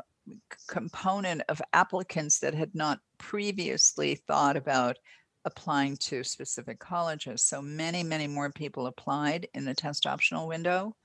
component 0.68 1.42
of 1.48 1.62
applicants 1.72 2.38
that 2.40 2.54
had 2.54 2.74
not 2.74 3.00
previously 3.18 4.14
thought 4.14 4.56
about 4.56 4.96
applying 5.44 5.96
to 5.96 6.22
specific 6.22 6.78
colleges. 6.78 7.42
So 7.42 7.62
many, 7.62 8.02
many 8.02 8.26
more 8.26 8.50
people 8.50 8.86
applied 8.86 9.48
in 9.54 9.64
the 9.64 9.74
test 9.74 10.06
optional 10.06 10.46
window. 10.46 10.96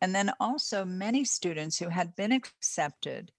And 0.00 0.14
then 0.14 0.30
also 0.40 0.84
many 0.84 1.24
students 1.24 1.78
who 1.78 1.88
had 1.88 2.14
been 2.16 2.32
accepted 2.32 3.32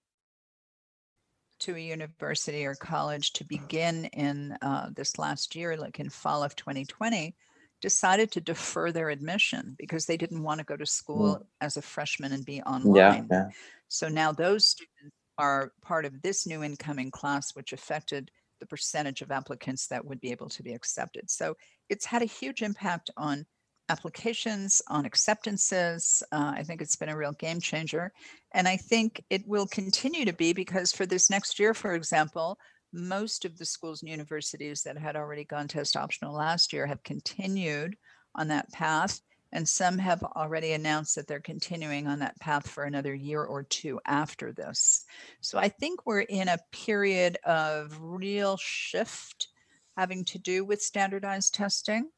to 1.60 1.76
a 1.76 1.80
university 1.80 2.64
or 2.66 2.74
college 2.74 3.32
to 3.34 3.44
begin 3.44 4.06
in 4.06 4.56
uh, 4.62 4.90
this 4.94 5.18
last 5.18 5.54
year, 5.54 5.76
like 5.76 6.00
in 6.00 6.08
fall 6.08 6.42
of 6.42 6.56
2020, 6.56 7.34
decided 7.80 8.30
to 8.32 8.40
defer 8.40 8.90
their 8.92 9.10
admission 9.10 9.74
because 9.78 10.06
they 10.06 10.16
didn't 10.16 10.42
want 10.42 10.58
to 10.58 10.64
go 10.64 10.76
to 10.76 10.86
school 10.86 11.36
mm. 11.36 11.46
as 11.60 11.76
a 11.76 11.82
freshman 11.82 12.32
and 12.32 12.44
be 12.44 12.60
online. 12.62 12.94
Yeah, 12.94 13.22
yeah. 13.30 13.48
So 13.88 14.08
now 14.08 14.32
those 14.32 14.68
students 14.68 15.16
are 15.38 15.72
part 15.82 16.04
of 16.04 16.20
this 16.22 16.46
new 16.46 16.62
incoming 16.62 17.10
class, 17.10 17.54
which 17.54 17.72
affected 17.72 18.30
the 18.60 18.66
percentage 18.66 19.22
of 19.22 19.30
applicants 19.30 19.86
that 19.86 20.04
would 20.04 20.20
be 20.20 20.32
able 20.32 20.48
to 20.48 20.62
be 20.62 20.72
accepted. 20.72 21.30
So 21.30 21.56
it's 21.88 22.04
had 22.04 22.22
a 22.22 22.26
huge 22.26 22.62
impact 22.62 23.10
on 23.16 23.46
applications, 23.88 24.82
on 24.88 25.06
acceptances. 25.06 26.22
Uh, 26.32 26.52
I 26.56 26.62
think 26.62 26.82
it's 26.82 26.96
been 26.96 27.08
a 27.08 27.16
real 27.16 27.32
game 27.32 27.60
changer. 27.60 28.12
And 28.52 28.68
I 28.68 28.76
think 28.76 29.22
it 29.30 29.46
will 29.46 29.66
continue 29.66 30.24
to 30.24 30.32
be 30.32 30.52
because 30.52 30.92
for 30.92 31.06
this 31.06 31.30
next 31.30 31.58
year, 31.58 31.72
for 31.72 31.94
example, 31.94 32.58
most 32.92 33.44
of 33.44 33.58
the 33.58 33.64
schools 33.64 34.02
and 34.02 34.10
universities 34.10 34.82
that 34.82 34.98
had 34.98 35.16
already 35.16 35.44
gone 35.44 35.68
test 35.68 35.96
optional 35.96 36.34
last 36.34 36.72
year 36.72 36.86
have 36.86 37.02
continued 37.02 37.96
on 38.34 38.48
that 38.48 38.70
path. 38.72 39.20
And 39.52 39.66
some 39.66 39.96
have 39.98 40.22
already 40.22 40.72
announced 40.72 41.14
that 41.16 41.26
they're 41.26 41.40
continuing 41.40 42.06
on 42.06 42.18
that 42.18 42.38
path 42.38 42.68
for 42.68 42.84
another 42.84 43.14
year 43.14 43.42
or 43.42 43.62
two 43.62 43.98
after 44.04 44.52
this. 44.52 45.06
So 45.40 45.58
I 45.58 45.70
think 45.70 46.04
we're 46.04 46.20
in 46.20 46.48
a 46.48 46.58
period 46.70 47.38
of 47.44 47.98
real 48.00 48.58
shift 48.58 49.48
having 49.96 50.24
to 50.26 50.38
do 50.38 50.64
with 50.64 50.82
standardized 50.82 51.54
testing. 51.54 52.10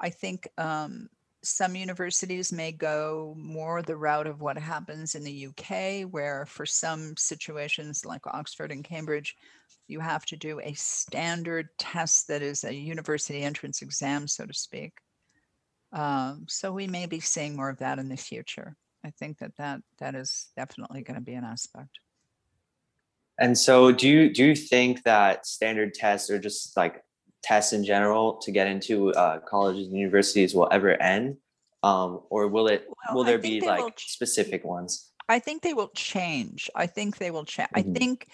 I 0.00 0.10
think 0.10 0.48
um, 0.56 1.08
some 1.42 1.74
universities 1.74 2.52
may 2.52 2.72
go 2.72 3.34
more 3.36 3.82
the 3.82 3.96
route 3.96 4.26
of 4.26 4.40
what 4.40 4.56
happens 4.56 5.14
in 5.14 5.24
the 5.24 5.48
UK, 5.48 6.02
where 6.10 6.46
for 6.46 6.64
some 6.64 7.16
situations 7.16 8.04
like 8.04 8.26
Oxford 8.26 8.70
and 8.70 8.84
Cambridge, 8.84 9.36
you 9.88 9.98
have 10.00 10.24
to 10.26 10.36
do 10.36 10.60
a 10.60 10.72
standard 10.74 11.68
test 11.78 12.28
that 12.28 12.42
is 12.42 12.64
a 12.64 12.74
university 12.74 13.42
entrance 13.42 13.82
exam, 13.82 14.28
so 14.28 14.46
to 14.46 14.54
speak. 14.54 14.92
Um, 15.92 16.46
so 16.48 16.72
we 16.72 16.86
may 16.86 17.06
be 17.06 17.20
seeing 17.20 17.56
more 17.56 17.68
of 17.68 17.78
that 17.78 17.98
in 17.98 18.08
the 18.08 18.16
future. 18.16 18.76
I 19.04 19.10
think 19.10 19.38
that 19.38 19.56
that, 19.58 19.80
that 19.98 20.14
is 20.14 20.48
definitely 20.56 21.02
going 21.02 21.18
to 21.18 21.24
be 21.24 21.34
an 21.34 21.44
aspect. 21.44 21.98
And 23.38 23.58
so, 23.58 23.90
do 23.90 24.08
you 24.08 24.32
do 24.32 24.44
you 24.44 24.54
think 24.54 25.02
that 25.04 25.46
standard 25.46 25.94
tests 25.94 26.30
or 26.30 26.38
just 26.38 26.76
like 26.76 27.02
tests 27.42 27.72
in 27.72 27.84
general 27.84 28.36
to 28.42 28.50
get 28.50 28.66
into 28.66 29.12
uh, 29.12 29.40
colleges 29.40 29.88
and 29.88 29.96
universities 29.96 30.54
will 30.54 30.68
ever 30.70 31.00
end, 31.00 31.36
um, 31.82 32.20
or 32.30 32.48
will 32.48 32.68
it? 32.68 32.86
Well, 32.86 33.16
will 33.16 33.24
there 33.24 33.38
be 33.38 33.60
like 33.60 33.96
ch- 33.96 34.12
specific 34.12 34.64
ones? 34.64 35.10
I 35.28 35.38
think 35.38 35.62
they 35.62 35.74
will 35.74 35.90
change. 35.94 36.70
I 36.74 36.86
think 36.86 37.18
they 37.18 37.30
will 37.30 37.44
change. 37.44 37.68
Mm-hmm. 37.74 37.90
I 37.90 37.98
think 37.98 38.28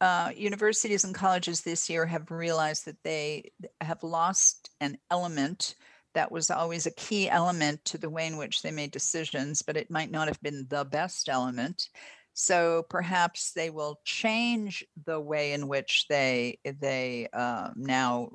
uh, 0.00 0.30
universities 0.34 1.04
and 1.04 1.14
colleges 1.14 1.60
this 1.60 1.90
year 1.90 2.06
have 2.06 2.30
realized 2.30 2.86
that 2.86 3.02
they 3.04 3.52
have 3.80 4.02
lost 4.02 4.70
an 4.80 4.98
element 5.10 5.74
that 6.14 6.32
was 6.32 6.50
always 6.50 6.86
a 6.86 6.92
key 6.92 7.28
element 7.28 7.84
to 7.84 7.98
the 7.98 8.10
way 8.10 8.26
in 8.26 8.36
which 8.36 8.62
they 8.62 8.70
made 8.70 8.90
decisions, 8.90 9.62
but 9.62 9.76
it 9.76 9.90
might 9.90 10.10
not 10.10 10.26
have 10.26 10.40
been 10.42 10.66
the 10.68 10.84
best 10.84 11.28
element. 11.28 11.88
So 12.34 12.84
perhaps 12.88 13.52
they 13.52 13.70
will 13.70 14.00
change 14.04 14.84
the 15.04 15.20
way 15.20 15.52
in 15.52 15.68
which 15.68 16.06
they 16.08 16.58
they 16.64 17.28
uh, 17.32 17.70
now 17.76 18.30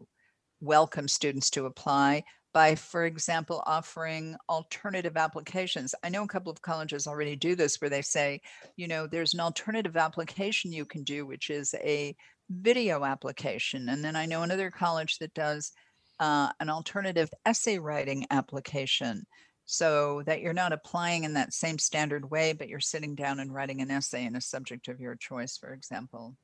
welcome 0.61 1.07
students 1.07 1.49
to 1.51 1.65
apply 1.65 2.23
by, 2.53 2.73
for 2.73 3.03
example, 3.03 3.61
offering 3.65 4.33
alternative 4.47 5.17
applications. 5.17 5.93
I 6.03 6.09
know 6.09 6.23
a 6.23 6.27
couple 6.27 6.51
of 6.53 6.61
colleges 6.61 7.05
already 7.05 7.35
do 7.35 7.53
this 7.53 7.81
where 7.81 7.89
they 7.89 8.01
say, 8.01 8.39
you 8.77 8.87
know, 8.87 9.07
there's 9.07 9.33
an 9.33 9.41
alternative 9.41 9.97
application 9.97 10.71
you 10.71 10.85
can 10.85 11.03
do, 11.03 11.25
which 11.25 11.49
is 11.49 11.75
a 11.75 12.15
video 12.49 13.03
application. 13.03 13.89
And 13.89 14.03
then 14.03 14.15
I 14.15 14.25
know 14.25 14.43
another 14.43 14.71
college 14.71 15.17
that 15.17 15.33
does 15.33 15.73
uh, 16.21 16.49
an 16.61 16.69
alternative 16.69 17.29
essay 17.45 17.77
writing 17.77 18.25
application 18.31 19.25
so 19.65 20.21
that 20.25 20.41
you're 20.41 20.53
not 20.53 20.73
applying 20.73 21.23
in 21.23 21.33
that 21.33 21.53
same 21.53 21.79
standard 21.79 22.29
way, 22.29 22.53
but 22.53 22.69
you're 22.69 22.79
sitting 22.79 23.15
down 23.15 23.39
and 23.39 23.53
writing 23.53 23.81
an 23.81 23.91
essay 23.91 24.25
in 24.25 24.35
a 24.35 24.41
subject 24.41 24.87
of 24.87 24.99
your 24.99 25.15
choice, 25.15 25.57
for 25.57 25.73
example. 25.73 26.35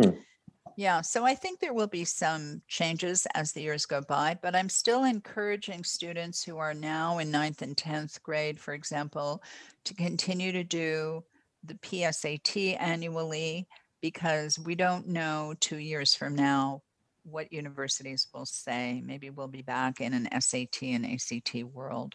Hmm. 0.00 0.10
Yeah, 0.76 1.00
so 1.00 1.24
I 1.24 1.34
think 1.34 1.60
there 1.60 1.74
will 1.74 1.86
be 1.86 2.04
some 2.04 2.62
changes 2.68 3.26
as 3.34 3.52
the 3.52 3.60
years 3.60 3.86
go 3.86 4.00
by, 4.00 4.38
but 4.40 4.54
I'm 4.54 4.68
still 4.68 5.04
encouraging 5.04 5.84
students 5.84 6.42
who 6.42 6.58
are 6.58 6.74
now 6.74 7.18
in 7.18 7.30
ninth 7.30 7.62
and 7.62 7.76
10th 7.76 8.22
grade, 8.22 8.58
for 8.58 8.74
example, 8.74 9.42
to 9.84 9.94
continue 9.94 10.52
to 10.52 10.64
do 10.64 11.24
the 11.64 11.74
PSAT 11.74 12.76
annually 12.80 13.68
because 14.00 14.58
we 14.58 14.74
don't 14.74 15.08
know 15.08 15.54
two 15.60 15.78
years 15.78 16.14
from 16.14 16.34
now 16.34 16.82
what 17.30 17.52
universities 17.52 18.28
will 18.34 18.46
say. 18.46 19.02
Maybe 19.04 19.30
we'll 19.30 19.48
be 19.48 19.62
back 19.62 20.00
in 20.00 20.14
an 20.14 20.40
SAT 20.40 20.82
and 20.82 21.06
ACT 21.06 21.64
world. 21.72 22.14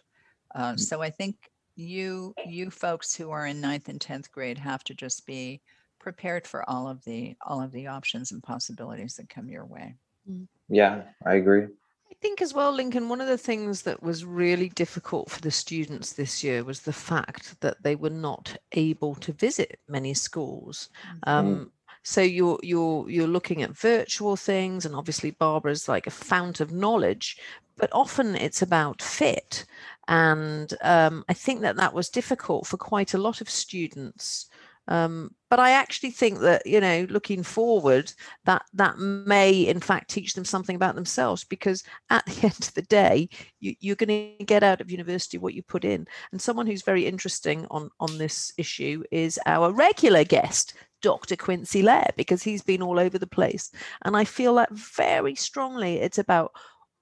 Uh, 0.54 0.72
mm. 0.72 0.80
so 0.80 1.02
I 1.02 1.10
think 1.10 1.36
you 1.76 2.34
you 2.46 2.70
folks 2.70 3.14
who 3.14 3.30
are 3.30 3.46
in 3.46 3.60
ninth 3.60 3.88
and 3.88 4.00
tenth 4.00 4.32
grade 4.32 4.58
have 4.58 4.82
to 4.84 4.94
just 4.94 5.26
be 5.26 5.60
prepared 6.00 6.46
for 6.46 6.68
all 6.68 6.88
of 6.88 7.04
the 7.04 7.36
all 7.44 7.62
of 7.62 7.72
the 7.72 7.86
options 7.86 8.32
and 8.32 8.42
possibilities 8.42 9.14
that 9.16 9.28
come 9.28 9.48
your 9.48 9.64
way. 9.64 9.94
Mm. 10.30 10.46
Yeah, 10.68 11.02
I 11.24 11.34
agree. 11.34 11.64
I 12.10 12.14
think 12.22 12.40
as 12.40 12.54
well, 12.54 12.72
Lincoln, 12.72 13.08
one 13.08 13.20
of 13.20 13.26
the 13.26 13.38
things 13.38 13.82
that 13.82 14.02
was 14.02 14.24
really 14.24 14.68
difficult 14.70 15.30
for 15.30 15.40
the 15.40 15.50
students 15.50 16.12
this 16.12 16.42
year 16.42 16.64
was 16.64 16.80
the 16.80 16.92
fact 16.92 17.60
that 17.60 17.82
they 17.82 17.94
were 17.94 18.10
not 18.10 18.56
able 18.72 19.14
to 19.16 19.32
visit 19.32 19.80
many 19.88 20.14
schools. 20.14 20.88
Mm. 21.26 21.32
Um, 21.32 21.72
so 22.06 22.20
you're 22.20 22.60
you're 22.62 23.10
you're 23.10 23.26
looking 23.26 23.62
at 23.62 23.76
virtual 23.76 24.36
things 24.36 24.86
and 24.86 24.94
obviously 24.94 25.32
barbara's 25.32 25.88
like 25.88 26.06
a 26.06 26.10
fount 26.10 26.60
of 26.60 26.70
knowledge 26.70 27.36
but 27.76 27.90
often 27.92 28.36
it's 28.36 28.62
about 28.62 29.02
fit. 29.02 29.66
And 30.06 30.72
um, 30.82 31.24
i 31.28 31.32
think 31.32 31.62
that 31.62 31.74
that 31.76 31.92
was 31.92 32.08
difficult 32.08 32.68
for 32.68 32.76
quite 32.76 33.14
a 33.14 33.18
lot 33.18 33.40
of 33.40 33.50
students 33.50 34.48
um, 34.88 35.34
but 35.48 35.60
I 35.60 35.72
actually 35.72 36.10
think 36.10 36.40
that 36.40 36.66
you 36.66 36.80
know, 36.80 37.06
looking 37.08 37.42
forward, 37.42 38.12
that 38.44 38.62
that 38.74 38.98
may 38.98 39.52
in 39.52 39.80
fact 39.80 40.10
teach 40.10 40.34
them 40.34 40.44
something 40.44 40.76
about 40.76 40.94
themselves 40.94 41.44
because 41.44 41.84
at 42.10 42.24
the 42.26 42.32
end 42.42 42.58
of 42.60 42.74
the 42.74 42.82
day, 42.82 43.28
you, 43.60 43.74
you're 43.80 43.96
going 43.96 44.36
to 44.38 44.44
get 44.44 44.62
out 44.62 44.80
of 44.80 44.90
university 44.90 45.38
what 45.38 45.54
you 45.54 45.62
put 45.62 45.84
in. 45.84 46.06
And 46.32 46.40
someone 46.40 46.66
who's 46.66 46.82
very 46.82 47.06
interesting 47.06 47.66
on 47.70 47.90
on 48.00 48.18
this 48.18 48.52
issue 48.56 49.02
is 49.10 49.38
our 49.46 49.72
regular 49.72 50.24
guest, 50.24 50.74
Dr. 51.02 51.36
Quincy 51.36 51.82
Lair, 51.82 52.10
because 52.16 52.42
he's 52.42 52.62
been 52.62 52.82
all 52.82 52.98
over 52.98 53.18
the 53.18 53.26
place. 53.26 53.70
And 54.02 54.16
I 54.16 54.24
feel 54.24 54.56
that 54.56 54.72
very 54.72 55.34
strongly. 55.34 56.00
It's 56.00 56.18
about 56.18 56.52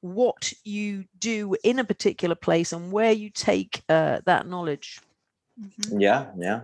what 0.00 0.52
you 0.64 1.06
do 1.18 1.56
in 1.64 1.78
a 1.78 1.84
particular 1.84 2.34
place 2.34 2.74
and 2.74 2.92
where 2.92 3.12
you 3.12 3.30
take 3.30 3.82
uh, 3.88 4.20
that 4.26 4.46
knowledge. 4.46 5.00
Mm-hmm. 5.58 5.98
Yeah, 5.98 6.26
yeah. 6.36 6.60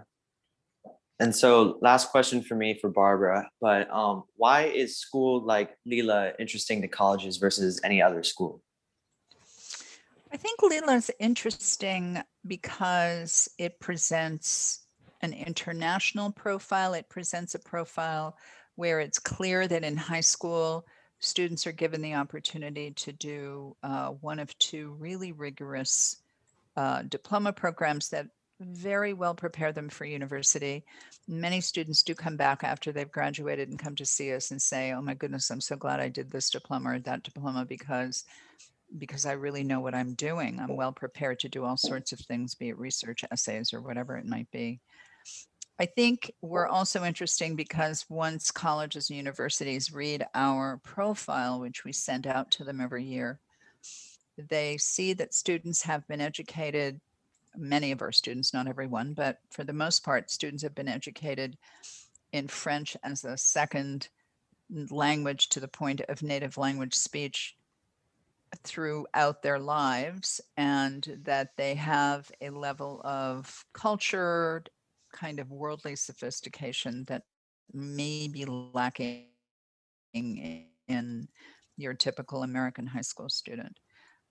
And 1.20 1.36
so, 1.36 1.78
last 1.82 2.10
question 2.10 2.40
for 2.40 2.54
me 2.54 2.78
for 2.80 2.88
Barbara, 2.88 3.46
but 3.60 3.90
um, 3.90 4.24
why 4.36 4.62
is 4.62 4.96
school 4.96 5.44
like 5.44 5.76
Lila 5.84 6.32
interesting 6.38 6.80
to 6.80 6.88
colleges 6.88 7.36
versus 7.36 7.78
any 7.84 8.00
other 8.00 8.22
school? 8.22 8.62
I 10.32 10.38
think 10.38 10.62
Lila 10.62 10.94
is 10.94 11.10
interesting 11.20 12.22
because 12.46 13.50
it 13.58 13.78
presents 13.80 14.86
an 15.20 15.34
international 15.34 16.32
profile. 16.32 16.94
It 16.94 17.10
presents 17.10 17.54
a 17.54 17.58
profile 17.58 18.38
where 18.76 19.00
it's 19.00 19.18
clear 19.18 19.68
that 19.68 19.84
in 19.84 19.98
high 19.98 20.22
school, 20.22 20.86
students 21.18 21.66
are 21.66 21.72
given 21.72 22.00
the 22.00 22.14
opportunity 22.14 22.92
to 22.92 23.12
do 23.12 23.76
uh, 23.82 24.08
one 24.08 24.38
of 24.38 24.56
two 24.58 24.96
really 24.98 25.32
rigorous 25.32 26.22
uh, 26.78 27.02
diploma 27.02 27.52
programs 27.52 28.08
that 28.08 28.28
very 28.60 29.12
well 29.12 29.34
prepare 29.34 29.72
them 29.72 29.88
for 29.88 30.04
university. 30.04 30.84
Many 31.26 31.60
students 31.60 32.02
do 32.02 32.14
come 32.14 32.36
back 32.36 32.62
after 32.62 32.92
they've 32.92 33.10
graduated 33.10 33.70
and 33.70 33.78
come 33.78 33.96
to 33.96 34.06
see 34.06 34.32
us 34.32 34.50
and 34.50 34.60
say, 34.60 34.92
"Oh 34.92 35.00
my 35.02 35.14
goodness, 35.14 35.50
I'm 35.50 35.60
so 35.60 35.76
glad 35.76 36.00
I 36.00 36.08
did 36.08 36.30
this 36.30 36.50
diploma 36.50 36.92
or 36.92 36.98
that 37.00 37.22
diploma 37.22 37.64
because 37.64 38.24
because 38.98 39.24
I 39.24 39.32
really 39.32 39.62
know 39.62 39.80
what 39.80 39.94
I'm 39.94 40.14
doing. 40.14 40.58
I'm 40.58 40.76
well 40.76 40.92
prepared 40.92 41.38
to 41.40 41.48
do 41.48 41.64
all 41.64 41.76
sorts 41.76 42.12
of 42.12 42.18
things, 42.20 42.56
be 42.56 42.70
it 42.70 42.78
research 42.78 43.24
essays 43.30 43.72
or 43.72 43.80
whatever 43.80 44.16
it 44.16 44.26
might 44.26 44.50
be." 44.50 44.80
I 45.78 45.86
think 45.86 46.30
we're 46.42 46.66
also 46.66 47.04
interesting 47.04 47.56
because 47.56 48.04
once 48.10 48.50
colleges 48.50 49.08
and 49.08 49.16
universities 49.16 49.90
read 49.90 50.26
our 50.34 50.76
profile, 50.84 51.58
which 51.58 51.84
we 51.84 51.92
send 51.92 52.26
out 52.26 52.50
to 52.52 52.64
them 52.64 52.82
every 52.82 53.04
year, 53.04 53.40
they 54.36 54.76
see 54.76 55.14
that 55.14 55.32
students 55.32 55.82
have 55.82 56.06
been 56.06 56.20
educated 56.20 57.00
many 57.56 57.92
of 57.92 58.02
our 58.02 58.12
students, 58.12 58.54
not 58.54 58.68
everyone, 58.68 59.14
but 59.14 59.38
for 59.50 59.64
the 59.64 59.72
most 59.72 60.04
part, 60.04 60.30
students 60.30 60.62
have 60.62 60.74
been 60.74 60.88
educated 60.88 61.56
in 62.32 62.48
French 62.48 62.96
as 63.02 63.24
a 63.24 63.36
second 63.36 64.08
language 64.90 65.48
to 65.48 65.60
the 65.60 65.68
point 65.68 66.00
of 66.08 66.22
native 66.22 66.56
language 66.56 66.94
speech 66.94 67.56
throughout 68.64 69.42
their 69.42 69.58
lives 69.58 70.40
and 70.56 71.18
that 71.24 71.56
they 71.56 71.74
have 71.74 72.30
a 72.40 72.50
level 72.50 73.00
of 73.04 73.64
culture 73.72 74.62
kind 75.12 75.40
of 75.40 75.50
worldly 75.50 75.96
sophistication 75.96 77.04
that 77.08 77.22
may 77.72 78.28
be 78.28 78.44
lacking 78.44 79.26
in 80.14 81.28
your 81.76 81.94
typical 81.94 82.42
American 82.42 82.86
high 82.86 83.00
school 83.00 83.28
student. 83.28 83.78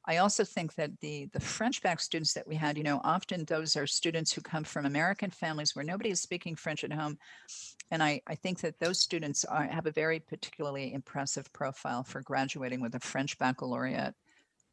I 0.10 0.18
also 0.18 0.44
think 0.44 0.74
that 0.74 1.00
the 1.02 1.30
the 1.34 1.40
French 1.40 1.84
bac 1.84 2.00
students 2.00 2.34
that 2.34 2.48
we 2.48 2.56
had, 2.56 2.78
you 2.78 2.84
know, 2.84 3.00
often 3.04 3.46
those 3.46 3.78
are 3.78 3.86
students 3.86 4.34
who 4.34 4.42
come 4.42 4.64
from 4.64 4.88
American 4.88 5.30
families 5.30 5.76
where 5.76 5.86
nobody 5.86 6.10
is 6.10 6.20
speaking 6.20 6.56
French 6.56 6.84
at 6.84 6.92
home. 6.92 7.20
And 7.92 8.02
I, 8.02 8.20
I 8.26 8.34
think 8.34 8.60
that 8.62 8.80
those 8.80 9.00
students 9.00 9.46
are, 9.46 9.66
have 9.66 9.86
a 9.86 9.92
very 9.92 10.20
particularly 10.20 10.94
impressive 10.94 11.54
profile 11.54 12.04
for 12.04 12.22
graduating 12.22 12.82
with 12.82 12.96
a 12.96 13.00
French 13.00 13.38
baccalaureate, 13.38 14.16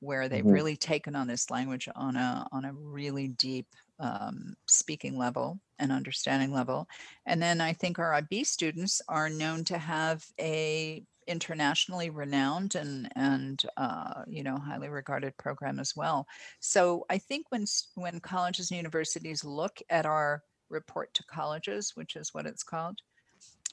where 0.00 0.26
they've 0.26 0.42
mm-hmm. 0.42 0.52
really 0.52 0.76
taken 0.76 1.14
on 1.14 1.26
this 1.26 1.50
language 1.50 1.86
on 1.94 2.16
a 2.16 2.46
on 2.50 2.64
a 2.64 2.72
really 2.72 3.28
deep 3.28 3.66
um, 4.00 4.54
speaking 4.66 5.18
level 5.18 5.60
and 5.78 5.92
understanding 5.92 6.50
level. 6.50 6.88
And 7.26 7.42
then 7.42 7.60
I 7.60 7.74
think 7.74 7.98
our 7.98 8.14
IB 8.14 8.44
students 8.44 9.02
are 9.06 9.28
known 9.28 9.64
to 9.64 9.76
have 9.76 10.24
a 10.40 11.04
internationally 11.26 12.11
renowned 12.11 12.75
and 12.75 13.09
and 13.16 13.62
uh, 13.76 14.23
you 14.26 14.42
know 14.42 14.56
highly 14.59 14.88
regarded 14.88 15.37
program 15.37 15.78
as 15.78 15.95
well. 15.97 16.26
So 16.61 17.04
I 17.11 17.18
think 17.18 17.47
when 17.50 17.64
when 17.95 18.21
colleges 18.21 18.71
and 18.71 18.76
universities 18.76 19.45
look 19.45 19.78
at 19.90 20.06
our 20.06 20.42
report 20.68 21.12
to 21.14 21.25
colleges, 21.25 21.92
which 21.95 22.16
is 22.16 22.35
what 22.35 22.47
it's 22.47 22.62
called, 22.62 22.99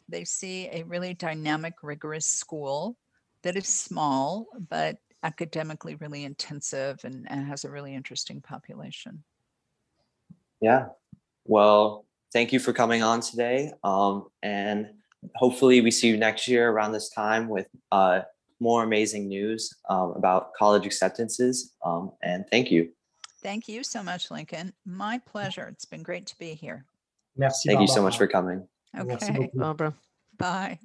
they 0.10 0.24
see 0.24 0.70
a 0.72 0.84
really 0.84 1.14
dynamic, 1.14 1.74
rigorous 1.82 2.26
school 2.26 2.98
that 3.44 3.56
is 3.56 3.68
small 3.68 4.48
but 4.70 4.98
academically 5.24 5.96
really 5.96 6.26
intensive 6.26 7.00
and, 7.04 7.26
and 7.30 7.46
has 7.48 7.64
a 7.64 7.72
really 7.72 7.96
interesting 7.96 8.42
population. 8.42 9.24
Yeah. 10.60 10.88
Well, 11.46 12.06
thank 12.32 12.52
you 12.52 12.60
for 12.60 12.74
coming 12.74 13.04
on 13.04 13.22
today. 13.22 13.72
Um, 13.84 14.28
and 14.42 14.90
hopefully 15.36 15.82
we 15.82 15.92
see 15.92 16.08
you 16.08 16.18
next 16.18 16.48
year 16.48 16.70
around 16.70 16.92
this 16.92 17.10
time 17.10 17.48
with 17.48 17.68
uh, 17.92 18.22
more 18.60 18.84
amazing 18.84 19.28
news 19.28 19.74
um, 19.90 20.14
about 20.16 20.54
college 20.54 20.86
acceptances. 20.86 21.74
Um, 21.86 22.12
and 22.22 22.46
thank 22.50 22.72
you. 22.72 22.90
Thank 23.42 23.68
you 23.68 23.84
so 23.84 24.02
much, 24.02 24.32
Lincoln. 24.32 24.74
My 24.86 25.20
pleasure. 25.20 25.68
It's 25.68 25.86
been 25.86 26.04
great 26.04 26.26
to 26.28 26.38
be 26.38 26.54
here. 26.54 26.86
Merci, 27.36 27.68
thank 27.68 27.78
Barbara. 27.78 27.92
you 27.92 27.96
so 27.96 28.02
much 28.02 28.18
for 28.18 28.28
coming. 28.28 28.68
Okay. 28.98 29.50
Barbara. 29.54 29.94
Bye. 30.38 30.80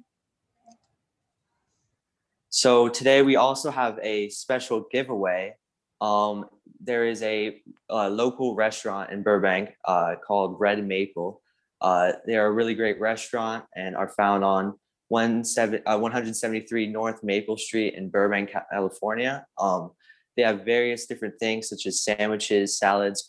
So 2.49 2.89
today 2.89 3.21
we 3.21 3.35
also 3.35 3.69
have 3.71 3.99
a 4.01 4.29
special 4.29 4.85
giveaway. 4.91 5.55
Um, 6.01 6.45
there 6.81 7.05
is 7.05 7.21
a, 7.21 7.61
a, 7.89 8.09
local 8.09 8.55
restaurant 8.55 9.11
in 9.11 9.21
Burbank 9.21 9.69
uh, 9.85 10.15
called 10.25 10.59
Red 10.59 10.85
Maple 10.85 11.41
uh, 11.81 12.13
they 12.25 12.35
are 12.35 12.47
a 12.47 12.51
really 12.51 12.75
great 12.75 12.99
restaurant 12.99 13.65
and 13.75 13.95
are 13.95 14.09
found 14.09 14.43
on 14.43 14.73
173 15.09 15.85
uh, 15.85 16.91
North 16.91 17.23
Maple 17.23 17.57
Street 17.57 17.95
in 17.95 18.09
Burbank, 18.09 18.51
California. 18.71 19.45
Um, 19.57 19.91
they 20.37 20.43
have 20.43 20.63
various 20.63 21.05
different 21.05 21.35
things 21.39 21.67
such 21.67 21.85
as 21.85 22.03
sandwiches, 22.03 22.77
salads, 22.77 23.25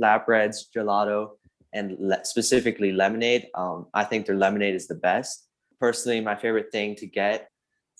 flatbreads, 0.00 0.64
gelato, 0.76 1.30
and 1.72 1.96
le- 1.98 2.24
specifically 2.24 2.92
lemonade. 2.92 3.46
Um, 3.54 3.86
I 3.94 4.04
think 4.04 4.26
their 4.26 4.36
lemonade 4.36 4.74
is 4.74 4.88
the 4.88 4.96
best. 4.96 5.46
Personally, 5.78 6.20
my 6.20 6.36
favorite 6.36 6.72
thing 6.72 6.96
to 6.96 7.06
get 7.06 7.48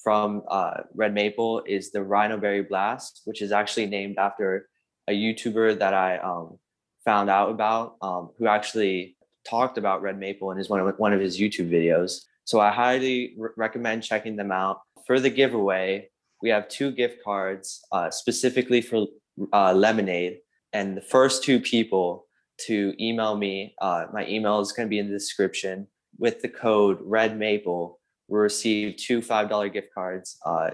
from 0.03 0.43
uh, 0.49 0.83
Red 0.95 1.15
Maple 1.15 1.63
is 1.67 1.93
the 1.93 2.03
Rhino 2.03 2.37
Berry 2.37 2.63
Blast, 2.63 3.23
which 3.25 3.43
is 3.43 3.53
actually 3.53 3.87
named 3.87 4.19
after 4.19 4.69
a 5.09 5.13
YouTuber 5.13 5.79
that 5.79 5.95
I 5.95 6.19
um, 6.19 6.59
found 7.05 7.31
out 7.31 7.51
about, 7.51 7.97
um, 8.03 8.31
who 8.39 8.47
actually 8.47 9.17
talked 9.49 9.79
about 9.79 10.03
Red 10.03 10.19
Maple 10.19 10.51
in 10.51 10.59
his 10.59 10.69
one 10.69 10.81
of, 10.81 10.99
one 10.99 11.13
of 11.13 11.21
his 11.21 11.39
YouTube 11.39 11.71
videos. 11.71 12.23
So 12.45 12.61
I 12.61 12.71
highly 12.71 13.35
re- 13.39 13.51
recommend 13.57 14.03
checking 14.03 14.37
them 14.37 14.53
out. 14.53 14.81
For 15.07 15.21
the 15.21 15.31
giveaway, 15.31 16.09
we 16.43 16.51
have 16.51 16.69
two 16.69 16.91
gift 16.91 17.23
cards 17.25 17.81
uh, 17.93 18.11
specifically 18.11 18.81
for 18.81 19.07
uh, 19.53 19.73
lemonade, 19.73 20.39
and 20.73 20.97
the 20.97 21.03
first 21.03 21.45
two 21.45 21.61
people 21.61 22.27
to 22.67 22.95
email 23.01 23.37
me, 23.37 23.75
uh, 23.81 24.07
my 24.13 24.27
email 24.27 24.61
is 24.61 24.73
going 24.73 24.87
to 24.87 24.91
be 24.91 24.99
in 24.99 25.07
the 25.07 25.13
description 25.13 25.87
with 26.19 26.43
the 26.43 26.49
code 26.49 26.99
Red 27.01 27.39
Maple 27.39 27.99
will 28.29 28.39
receive 28.39 28.97
two 28.97 29.23
five 29.23 29.49
dollar 29.49 29.69
gift 29.69 29.89
cards 29.95 30.37
uh, 30.45 30.71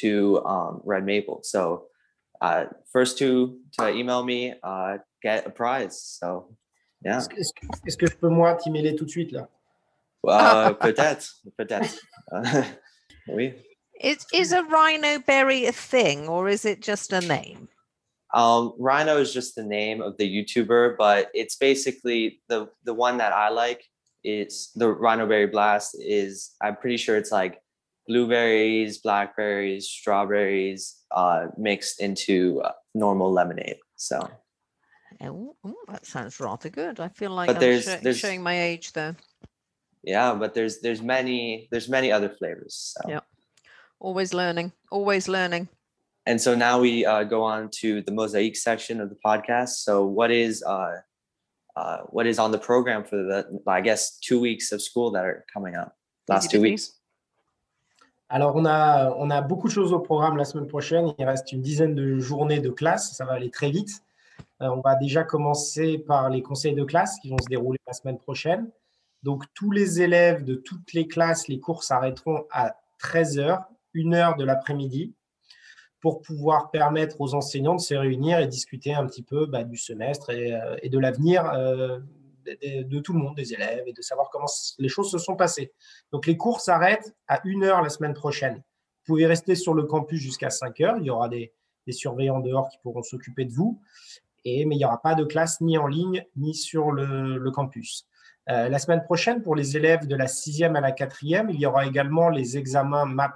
to 0.00 0.44
um, 0.44 0.80
Red 0.84 1.04
Maple. 1.04 1.40
So 1.42 1.84
uh, 2.40 2.66
first 2.92 3.18
two 3.18 3.58
to 3.78 3.88
email 3.88 4.24
me 4.24 4.54
uh, 4.62 4.98
get 5.22 5.46
a 5.46 5.50
prize. 5.50 6.02
So 6.02 6.56
Yeah. 7.04 7.18
Est-ce, 7.18 7.28
est-ce, 7.36 7.52
est-ce, 7.86 7.96
que 7.96 8.06
je 8.06 8.16
peux 8.16 8.28
moi 8.28 8.54
t'emailer 8.54 8.96
tout 8.96 9.04
de 9.04 9.10
suite 9.10 9.32
là 9.32 9.48
uh, 10.24 10.74
Peut-être, 10.80 11.42
peut-être. 11.56 12.00
oui. 13.28 13.54
Is, 14.00 14.26
is 14.32 14.52
a 14.52 14.62
rhino 14.62 15.18
berry 15.20 15.66
a 15.66 15.72
thing 15.72 16.28
or 16.28 16.48
is 16.48 16.64
it 16.64 16.82
just 16.82 17.12
a 17.12 17.20
name? 17.20 17.68
Um, 18.34 18.74
rhino 18.78 19.18
is 19.18 19.32
just 19.32 19.54
the 19.54 19.62
name 19.62 20.02
of 20.02 20.16
the 20.18 20.28
YouTuber, 20.28 20.96
but 20.98 21.30
it's 21.32 21.56
basically 21.56 22.40
the 22.48 22.68
the 22.84 22.92
one 22.92 23.18
that 23.18 23.32
I 23.32 23.48
like. 23.48 23.84
It's 24.24 24.72
the 24.72 24.90
Rhino 24.90 25.26
Berry 25.26 25.46
Blast. 25.46 25.96
Is 25.98 26.54
I'm 26.60 26.76
pretty 26.76 26.98
sure 26.98 27.16
it's 27.16 27.32
like 27.32 27.62
blueberries, 28.06 28.98
blackberries, 28.98 29.88
strawberries 29.88 30.96
uh, 31.12 31.46
mixed 31.56 32.00
into 32.00 32.62
normal 32.94 33.32
lemonade. 33.32 33.78
So 33.96 34.28
Oh, 35.22 35.56
oh, 35.64 35.74
that 35.88 36.06
sounds 36.06 36.38
rather 36.40 36.68
good. 36.68 37.00
I 37.00 37.08
feel 37.08 37.30
like 37.30 37.48
but 37.48 37.56
I'm 37.56 37.60
there's, 37.60 37.84
sh- 37.84 38.02
there's, 38.02 38.18
showing 38.18 38.42
my 38.42 38.60
age 38.60 38.92
there. 38.92 39.16
Yeah, 40.02 40.34
but 40.34 40.54
there's 40.54 40.80
there's 40.80 41.02
many 41.02 41.68
there's 41.70 41.88
many 41.88 42.12
other 42.12 42.28
flavors. 42.28 42.94
So. 42.94 43.08
Yeah, 43.08 43.20
always 43.98 44.32
learning, 44.34 44.72
always 44.90 45.28
learning. 45.28 45.68
And 46.26 46.40
so 46.40 46.54
now 46.54 46.80
we 46.80 47.06
uh, 47.06 47.24
go 47.24 47.42
on 47.44 47.70
to 47.80 48.02
the 48.02 48.12
mosaic 48.12 48.56
section 48.56 49.00
of 49.00 49.08
the 49.10 49.16
podcast. 49.24 49.84
So 49.84 50.04
what 50.04 50.30
is 50.30 50.62
uh, 50.62 50.96
uh, 51.76 51.98
what 52.08 52.26
is 52.26 52.38
on 52.38 52.50
the 52.50 52.58
program 52.58 53.04
for 53.04 53.16
the 53.16 53.60
I 53.66 53.80
guess 53.80 54.18
two 54.18 54.40
weeks 54.40 54.72
of 54.72 54.82
school 54.82 55.10
that 55.12 55.24
are 55.24 55.44
coming 55.52 55.76
up? 55.76 55.96
Last 56.28 56.50
two 56.50 56.60
weeks. 56.60 56.92
Alors, 58.28 58.56
on 58.56 58.66
a, 58.66 59.14
on 59.16 59.30
a 59.30 59.40
beaucoup 59.40 59.68
de 59.68 59.72
choses 59.72 59.92
au 59.92 60.00
programme 60.00 60.36
la 60.36 60.44
semaine 60.44 60.66
prochaine. 60.66 61.14
Il 61.18 61.24
reste 61.24 61.52
une 61.52 61.62
dizaine 61.62 61.94
de 61.94 62.18
journées 62.18 62.58
de 62.58 62.70
classe. 62.70 63.12
Ça 63.12 63.24
va 63.24 63.34
aller 63.34 63.50
très 63.50 63.70
vite. 63.70 64.02
Euh, 64.62 64.68
on 64.68 64.80
va 64.80 64.94
déjà 64.94 65.22
commencer 65.22 65.98
par 65.98 66.30
les 66.30 66.42
conseils 66.42 66.74
de 66.74 66.84
classe 66.84 67.18
qui 67.20 67.28
vont 67.28 67.38
se 67.38 67.48
dérouler 67.48 67.78
la 67.86 67.92
semaine 67.92 68.18
prochaine. 68.18 68.70
Donc, 69.22 69.44
tous 69.54 69.70
les 69.70 70.00
élèves 70.00 70.44
de 70.44 70.54
toutes 70.54 70.92
les 70.92 71.06
classes, 71.08 71.48
les 71.48 71.60
cours 71.60 71.84
s'arrêteront 71.84 72.46
à 72.50 72.76
13h, 73.00 73.64
1 73.94 74.12
heure 74.14 74.36
de 74.36 74.44
l'après-midi, 74.44 75.14
pour 76.00 76.22
pouvoir 76.22 76.70
permettre 76.70 77.20
aux 77.20 77.34
enseignants 77.34 77.74
de 77.74 77.80
se 77.80 77.94
réunir 77.94 78.38
et 78.38 78.46
discuter 78.46 78.94
un 78.94 79.06
petit 79.06 79.22
peu 79.22 79.46
bah, 79.46 79.64
du 79.64 79.76
semestre 79.76 80.30
et, 80.30 80.54
euh, 80.54 80.76
de 80.82 80.98
l'avenir 80.98 81.44
euh, 81.52 81.98
de, 82.62 83.00
tout 83.00 83.12
le 83.12 83.18
monde, 83.18 83.34
des 83.34 83.52
élèves, 83.52 83.82
et 83.86 83.92
de 83.92 84.02
savoir 84.02 84.30
comment 84.30 84.46
les 84.78 84.88
choses 84.88 85.10
se 85.10 85.18
sont 85.18 85.34
passées. 85.34 85.72
Donc, 86.12 86.26
les 86.26 86.36
cours 86.36 86.60
s'arrêtent 86.60 87.14
à 87.26 87.40
1 87.44 87.62
heure 87.62 87.82
la 87.82 87.90
semaine 87.90 88.14
prochaine. 88.14 88.54
Vous 88.54 89.14
pouvez 89.14 89.26
rester 89.26 89.54
sur 89.54 89.74
le 89.74 89.84
campus 89.84 90.20
jusqu'à 90.20 90.50
5 90.50 90.80
heures. 90.80 90.96
Il 90.98 91.06
y 91.06 91.10
aura 91.10 91.28
des 91.28 91.52
surveillants 91.90 92.40
dehors 92.40 92.68
qui 92.68 92.78
pourront 92.78 93.02
s'occuper 93.02 93.44
de 93.44 93.52
vous 93.52 93.80
mais 94.46 94.76
il 94.76 94.78
n'y 94.78 94.84
aura 94.84 95.00
pas 95.02 95.14
de 95.14 95.24
classe 95.24 95.60
ni 95.60 95.76
en 95.78 95.86
ligne 95.86 96.24
ni 96.36 96.54
sur 96.54 96.92
le, 96.92 97.50
campus. 97.50 98.06
Euh, 98.48 98.68
la 98.68 98.78
semaine 98.78 99.02
prochaine, 99.02 99.42
pour 99.42 99.56
les 99.56 99.76
élèves 99.76 100.06
de 100.06 100.14
la 100.14 100.28
sixième 100.28 100.76
à 100.76 100.80
la 100.80 100.92
quatrième, 100.92 101.50
il 101.50 101.60
y 101.60 101.66
aura 101.66 101.86
également 101.86 102.28
les 102.28 102.56
examens 102.56 103.04
MAP 103.06 103.34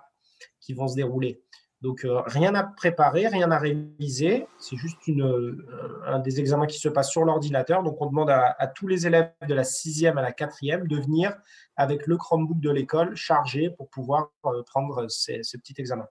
qui 0.60 0.72
vont 0.72 0.86
se 0.86 0.94
dérouler. 0.94 1.42
Donc, 1.80 2.04
euh, 2.04 2.20
rien 2.26 2.54
à 2.54 2.62
préparer, 2.62 3.26
rien 3.26 3.50
à 3.50 3.58
réviser. 3.58 4.46
C'est 4.58 4.76
juste 4.76 4.98
euh, 5.08 5.66
un 6.06 6.18
des 6.18 6.38
examens 6.38 6.66
qui 6.66 6.78
se 6.78 6.90
passe 6.90 7.10
sur 7.10 7.24
l'ordinateur. 7.24 7.82
Donc, 7.82 8.00
on 8.00 8.06
demande 8.06 8.30
à, 8.30 8.66
tous 8.68 8.86
les 8.86 9.06
élèves 9.06 9.32
de 9.48 9.54
la 9.54 9.64
sixième 9.64 10.18
à 10.18 10.22
la 10.22 10.32
quatrième 10.32 10.86
de 10.86 10.96
venir 10.96 11.34
avec 11.76 12.06
le 12.06 12.18
Chromebook 12.18 12.60
de 12.60 12.70
l'école 12.70 13.16
chargé 13.16 13.70
pour 13.70 13.88
pouvoir 13.88 14.30
prendre 14.66 15.08
ces, 15.08 15.42
ces 15.42 15.58
petits 15.58 15.74
examens. 15.78 16.08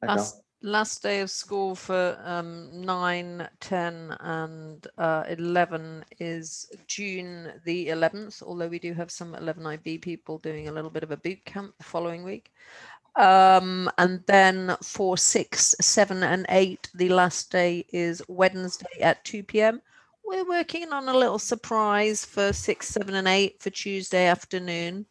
D'accord 0.00 0.41
last 0.62 1.02
day 1.02 1.20
of 1.20 1.30
school 1.30 1.74
for 1.74 2.18
um, 2.24 2.68
9, 2.72 3.48
10, 3.60 4.16
and 4.20 4.86
uh, 4.98 5.24
11 5.28 6.04
is 6.20 6.70
June 6.86 7.52
the 7.64 7.88
11th, 7.88 8.42
although 8.42 8.68
we 8.68 8.78
do 8.78 8.94
have 8.94 9.10
some 9.10 9.34
11IB 9.34 10.00
people 10.00 10.38
doing 10.38 10.68
a 10.68 10.72
little 10.72 10.90
bit 10.90 11.02
of 11.02 11.10
a 11.10 11.16
boot 11.16 11.44
camp 11.44 11.74
the 11.78 11.84
following 11.84 12.22
week. 12.24 12.52
Um, 13.16 13.90
and 13.98 14.22
then 14.26 14.76
for 14.82 15.18
six, 15.18 15.74
seven, 15.80 16.22
and 16.22 16.46
eight, 16.48 16.88
the 16.94 17.10
last 17.10 17.50
day 17.50 17.84
is 17.92 18.22
Wednesday 18.28 19.00
at 19.00 19.24
2 19.24 19.42
p.m. 19.42 19.82
We're 20.24 20.48
working 20.48 20.92
on 20.92 21.08
a 21.08 21.16
little 21.16 21.38
surprise 21.38 22.24
for 22.24 22.52
six, 22.52 22.88
seven, 22.88 23.14
and 23.16 23.28
eight 23.28 23.62
for 23.62 23.70
Tuesday 23.70 24.26
afternoon 24.26 25.06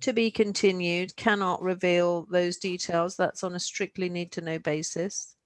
to 0.00 0.12
be 0.12 0.30
continued. 0.30 1.16
Cannot 1.16 1.62
reveal 1.62 2.26
those 2.30 2.56
details. 2.56 3.16
That's 3.16 3.44
on 3.44 3.54
a 3.54 3.60
strictly 3.60 4.08
need 4.08 4.32
to 4.32 4.40
know 4.40 4.58
basis. 4.58 5.36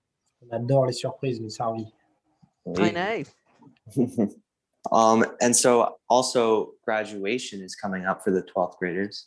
On 0.43 0.63
adore 0.63 0.87
les 0.87 1.01
surprises, 1.01 1.41
Miss 1.41 1.59
Harvey. 1.59 1.87
I 2.77 2.91
know. 2.91 4.29
um, 4.93 5.25
and 5.41 5.57
so 5.57 5.97
also 6.09 6.73
graduation 6.85 7.63
is 7.63 7.75
coming 7.75 8.07
up 8.07 8.23
for 8.23 8.31
the 8.31 8.43
12th 8.43 8.79
graders. 8.79 9.27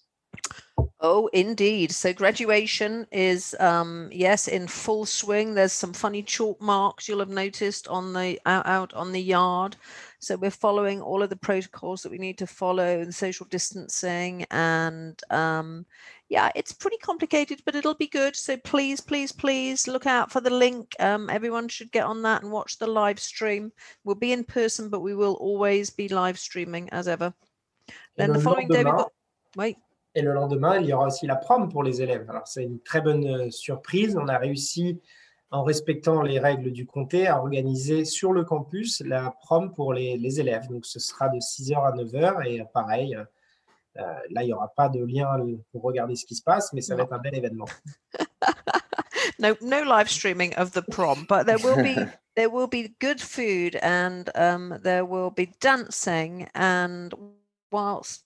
Oh, 0.99 1.27
indeed. 1.34 1.91
So 1.91 2.13
graduation 2.13 3.07
is 3.12 3.55
um 3.60 4.10
yes 4.12 4.47
in 4.47 4.67
full 4.67 5.05
swing. 5.05 5.53
There's 5.53 5.73
some 5.73 5.93
funny 5.93 6.23
chalk 6.23 6.62
marks 6.62 7.07
you'll 7.07 7.19
have 7.19 7.29
noticed 7.29 7.88
on 7.88 8.13
the 8.13 8.39
out, 8.45 8.65
out 8.65 8.93
on 8.93 9.12
the 9.12 9.21
yard. 9.21 9.75
So 10.21 10.38
we're 10.38 10.51
following 10.51 11.01
all 11.01 11.23
of 11.23 11.29
the 11.29 11.36
protocols 11.36 12.03
that 12.03 12.12
we 12.12 12.19
need 12.19 12.38
to 12.38 12.47
follow 12.47 13.01
and 13.01 13.13
social 13.13 13.47
distancing 13.49 14.45
and 14.51 15.19
um 15.31 15.86
yeah, 16.29 16.49
it's 16.55 16.71
pretty 16.71 16.95
complicated, 16.97 17.62
but 17.65 17.75
it'll 17.75 17.93
be 17.93 18.07
good. 18.07 18.38
So 18.38 18.55
please, 18.55 19.01
please, 19.01 19.34
please 19.34 19.86
look 19.86 20.05
out 20.05 20.31
for 20.31 20.39
the 20.39 20.49
link. 20.49 20.95
Um, 20.97 21.29
everyone 21.29 21.67
should 21.67 21.91
get 21.91 22.05
on 22.05 22.21
that 22.21 22.41
and 22.41 22.49
watch 22.49 22.77
the 22.77 22.88
live 22.88 23.19
stream. 23.19 23.73
We'll 24.05 24.15
be 24.15 24.31
in 24.31 24.45
person, 24.45 24.88
but 24.89 25.01
we 25.01 25.13
will 25.13 25.34
always 25.34 25.89
be 25.89 26.07
live 26.07 26.39
streaming 26.39 26.88
as 26.91 27.10
ever. 27.10 27.34
Then 28.15 28.31
the 28.31 28.39
following 28.39 28.69
day, 28.69 28.86
we've 28.86 28.95
got... 28.95 29.12
wait. 29.57 29.75
Et 30.15 30.21
le 30.21 30.34
lendemain, 30.34 30.79
il 30.79 30.88
y 30.88 30.93
aura 30.93 31.07
aussi 31.07 31.27
la 31.27 31.36
prom 31.36 31.69
pour 31.69 31.84
les 31.84 32.01
élèves. 32.01 32.29
Alors, 32.29 32.47
c'est 32.47 32.63
une 32.63 32.79
très 32.79 33.01
bonne 33.01 33.25
euh, 33.25 33.51
surprise. 33.51 34.15
On 34.15 34.29
a 34.29 34.38
réussi, 34.38 35.01
en 35.51 35.63
respectant 35.63 36.21
les 36.21 36.39
règles 36.39 36.71
du 36.71 36.85
comté, 36.85 37.27
à 37.27 37.39
organiser 37.39 38.05
sur 38.05 38.31
le 38.31 38.45
campus 38.45 39.01
la 39.01 39.35
prom 39.41 39.73
pour 39.73 39.93
les, 39.93 40.17
les 40.17 40.39
élèves. 40.39 40.67
Donc, 40.69 40.85
ce 40.85 40.99
sera 40.99 41.27
de 41.29 41.37
6h 41.39 41.75
à 41.75 41.91
9h. 41.91 42.47
Et 42.47 42.63
pareil, 42.73 43.17
euh, 43.97 44.03
là, 44.29 44.43
il 44.43 44.47
n'y 44.47 44.53
aura 44.53 44.69
pas 44.69 44.87
de 44.87 45.03
lien 45.03 45.27
pour 45.71 45.83
regarder 45.83 46.15
ce 46.15 46.25
qui 46.25 46.35
se 46.35 46.43
passe, 46.43 46.71
mais 46.73 46.81
ça 46.81 46.95
va 46.95 47.03
être 47.03 47.13
un 47.13 47.19
bel 47.19 47.35
événement. 47.35 47.67
no, 49.39 49.55
no 49.61 49.83
live 49.83 50.09
streaming 50.09 50.53
of 50.55 50.71
the 50.71 50.81
prom, 50.81 51.25
but 51.27 51.45
there 51.45 51.57
will 51.57 51.83
be 51.83 51.95
there 52.35 52.49
will 52.49 52.67
be 52.67 52.95
good 52.99 53.19
food 53.19 53.75
and 53.81 54.29
um, 54.35 54.79
there 54.83 55.03
will 55.03 55.31
be 55.31 55.47
dancing. 55.59 56.47
And 56.55 57.13
whilst 57.71 58.23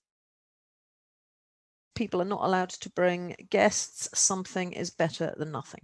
people 1.95 2.21
are 2.21 2.25
not 2.25 2.43
allowed 2.43 2.69
to 2.69 2.89
bring 2.91 3.35
guests, 3.49 4.09
something 4.13 4.73
is 4.73 4.91
better 4.91 5.33
than 5.38 5.51
nothing. 5.51 5.81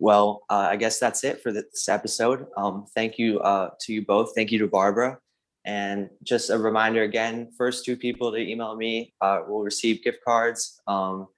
Well, 0.00 0.44
uh, 0.48 0.66
I 0.70 0.76
guess 0.76 0.98
that's 0.98 1.24
it 1.24 1.42
for 1.42 1.52
this 1.52 1.86
episode. 1.86 2.46
Um, 2.56 2.86
thank 2.94 3.18
you 3.18 3.38
uh, 3.40 3.70
to 3.80 3.92
you 3.92 4.04
both. 4.04 4.32
Thank 4.34 4.50
you 4.50 4.58
to 4.60 4.66
Barbara. 4.66 5.18
And 5.66 6.08
just 6.22 6.48
a 6.48 6.56
reminder 6.58 7.02
again, 7.02 7.52
first 7.58 7.84
two 7.84 7.98
people 7.98 8.32
to 8.32 8.38
email 8.38 8.74
me 8.76 9.12
uh, 9.20 9.42
will 9.46 9.62
receive 9.62 10.02
gift 10.02 10.20
cards. 10.24 10.80
Um, 10.86 11.28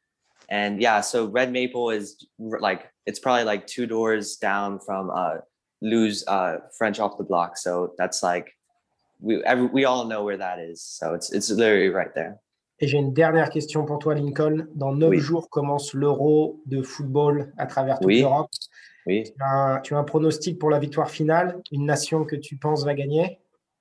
and 0.48 0.81
yeah, 0.81 1.01
so 1.01 1.27
Red 1.27 1.51
Maple 1.51 1.90
is 1.90 2.25
like, 2.38 2.88
it's 3.05 3.18
probably 3.18 3.42
like 3.42 3.66
two 3.66 3.85
doors 3.85 4.37
down 4.37 4.79
from 4.79 5.11
uh, 5.11 5.38
Lou's 5.81 6.25
uh, 6.29 6.59
French 6.79 7.01
off 7.01 7.18
the 7.18 7.25
block. 7.25 7.57
So 7.57 7.94
that's 7.98 8.22
like, 8.22 8.55
we, 9.18 9.42
every, 9.42 9.66
we 9.66 9.87
all 9.87 10.05
know 10.05 10.22
where 10.22 10.37
that 10.37 10.61
is. 10.61 10.81
So 10.81 11.14
it's, 11.14 11.33
it's 11.33 11.51
literally 11.51 11.88
right 11.88 12.14
there. 12.14 12.38
Et 12.81 12.89
j'ai 12.89 12.99
une 12.99 13.13
dernière 13.13 13.51
question 13.51 13.85
pour 13.85 13.99
toi, 13.99 14.15
Lincoln. 14.15 14.67
Dans 14.75 14.93
neuf 14.93 15.11
Oui. 15.11 15.19
jours 15.19 15.49
commence 15.51 15.95
l'Euro 15.95 16.61
de 16.67 16.83
football 16.83 17.53
à 17.57 17.67
travers 17.67 17.99
toute 17.99 18.07
Oui. 18.07 18.21
l'Europe. 18.21 18.51
Oui. 19.07 19.25
Tu 19.25 19.33
as, 19.41 19.81
tu 19.83 19.95
as 19.95 19.99
un 19.99 20.05
pronostic 20.05 20.59
pour 20.59 20.71
la 20.71 20.79
victoire 20.79 21.11
finale? 21.11 21.61
Une 21.71 21.87
nation 21.87 22.25
que 22.25 22.37
tu 22.37 22.57
penses 22.57 22.85
va 22.85 22.95
gagner? 22.95 23.39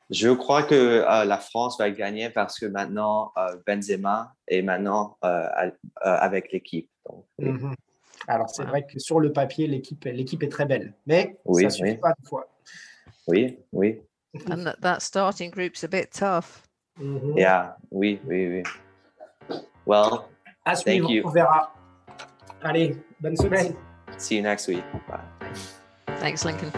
Je 0.09 0.29
crois 0.29 0.63
que 0.63 0.75
euh, 0.75 1.23
la 1.25 1.37
France 1.37 1.77
va 1.79 1.89
gagner 1.89 2.29
parce 2.29 2.59
que 2.59 2.65
maintenant 2.65 3.31
euh, 3.37 3.55
Benzema 3.65 4.33
est 4.47 4.61
maintenant 4.61 5.17
euh, 5.23 5.47
euh, 5.47 5.69
avec 6.03 6.51
l'équipe. 6.51 6.89
Mhm. 7.39 7.73
Alors, 8.27 8.49
c'est 8.49 8.65
vrai 8.65 8.85
que 8.85 8.99
sur 8.99 9.19
le 9.19 9.31
papier, 9.31 9.67
l'équipe 9.67 10.03
l'équipe 10.05 10.43
est 10.43 10.49
très 10.51 10.65
belle. 10.65 10.93
Mais 11.07 11.39
Oui, 11.45 11.63
ça 11.63 11.67
ne 11.67 11.71
suffit 11.73 11.91
oui. 11.91 11.97
pas 11.97 12.13
des 12.19 12.27
fois. 12.27 12.47
oui, 13.27 13.57
oui, 13.71 14.01
And 14.49 14.63
that, 14.63 14.75
that 14.81 14.99
starting 15.01 15.49
group's 15.49 15.83
a 15.83 15.87
bit 15.87 16.11
tough. 16.11 16.67
Mhm. 16.99 17.37
yeah, 17.37 17.75
oui, 17.91 18.19
oui, 18.25 18.63
oui. 19.49 19.57
Well, 19.85 20.25
À 20.65 20.75
suivre, 20.75 21.09
you. 21.09 21.23
on 21.25 21.29
verra. 21.31 21.73
Allez, 22.63 22.95
bonne 23.19 23.35
semaine. 23.37 23.75
see 24.17 24.35
you 24.37 24.41
next 24.43 24.67
week. 24.67 24.83
Bye. 25.07 25.19
Thanks, 26.19 26.45
Lincoln. 26.45 26.71